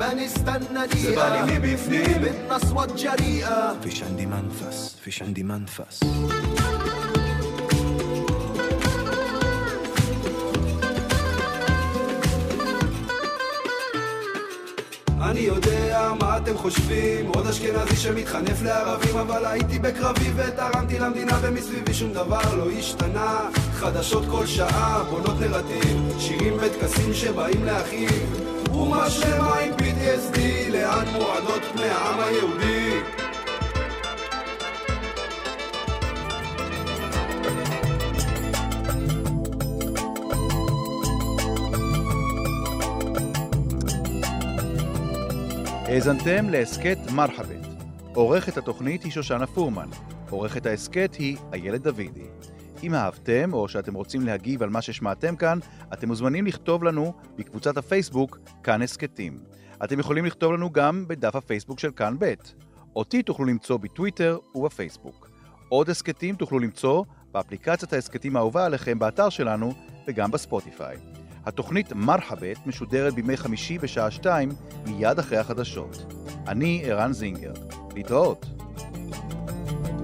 ما 0.00 0.14
نستنى 0.14 0.86
دقيقة. 0.86 1.44
بدنا 1.44 2.56
اصوات 2.56 2.92
جريئة. 2.92 3.80
فيش 3.80 4.02
عندي 4.02 4.26
منفس 4.26 4.96
فيش 5.04 5.22
عندي 5.22 5.42
منفس. 5.42 6.00
אני 15.30 15.40
יודע 15.40 16.12
מה 16.20 16.36
אתם 16.36 16.56
חושבים, 16.56 17.26
עוד 17.26 17.46
אשכנזי 17.46 17.96
שמתחנף 17.96 18.62
לערבים, 18.62 19.16
אבל 19.16 19.46
הייתי 19.46 19.78
בקרבי 19.78 20.30
ותרמתי 20.36 20.98
למדינה 20.98 21.38
ומסביבי 21.42 21.94
שום 21.94 22.12
דבר 22.12 22.54
לא 22.56 22.70
השתנה. 22.78 23.48
חדשות 23.72 24.24
כל 24.30 24.46
שעה, 24.46 25.04
בונות 25.10 25.40
נרטיב, 25.40 26.14
שירים 26.18 26.54
וטקסים 26.60 27.14
שבאים 27.14 27.64
להכאיב. 27.64 28.42
אומה 28.70 29.10
שלמה 29.10 29.58
עם 29.58 29.72
PTSD, 29.72 30.38
לאן 30.72 31.08
מועדות 31.12 31.62
פני 31.72 31.88
העם 31.88 32.20
היהודי? 32.20 33.00
האזנתם 45.96 46.48
להסכת 46.48 46.98
מרחבת. 47.14 47.66
עורכת 48.14 48.56
התוכנית 48.56 49.02
היא 49.02 49.12
שושנה 49.12 49.46
פורמן. 49.46 49.88
עורכת 50.30 50.66
ההסכת 50.66 51.14
היא 51.14 51.36
איילת 51.52 51.82
דוידי. 51.82 52.26
אם 52.82 52.94
אהבתם 52.94 53.52
או 53.52 53.68
שאתם 53.68 53.94
רוצים 53.94 54.26
להגיב 54.26 54.62
על 54.62 54.70
מה 54.70 54.82
ששמעתם 54.82 55.36
כאן, 55.36 55.58
אתם 55.92 56.08
מוזמנים 56.08 56.46
לכתוב 56.46 56.84
לנו 56.84 57.12
בקבוצת 57.36 57.76
הפייסבוק 57.76 58.38
כאן 58.62 58.82
הסכתים. 58.82 59.38
אתם 59.84 59.98
יכולים 59.98 60.24
לכתוב 60.24 60.52
לנו 60.52 60.72
גם 60.72 61.04
בדף 61.08 61.36
הפייסבוק 61.36 61.78
של 61.78 61.90
כאן 61.90 62.16
ב'. 62.18 62.34
אותי 62.96 63.22
תוכלו 63.22 63.46
למצוא 63.46 63.76
בטוויטר 63.76 64.38
ובפייסבוק. 64.54 65.30
עוד 65.68 65.90
הסכתים 65.90 66.34
תוכלו 66.34 66.58
למצוא 66.58 67.04
באפליקציית 67.32 67.92
ההסכתים 67.92 68.36
האהובה 68.36 68.64
עליכם 68.64 68.98
באתר 68.98 69.28
שלנו 69.28 69.72
וגם 70.06 70.30
בספוטיפיי. 70.30 71.15
התוכנית 71.46 71.92
מרחבת 71.92 72.66
משודרת 72.66 73.14
בימי 73.14 73.36
חמישי 73.36 73.78
בשעה 73.78 74.10
שתיים, 74.10 74.48
מיד 74.86 75.18
אחרי 75.18 75.38
החדשות. 75.38 76.12
אני 76.48 76.82
ערן 76.84 77.12
זינגר. 77.12 77.52
להתראות. 77.94 78.46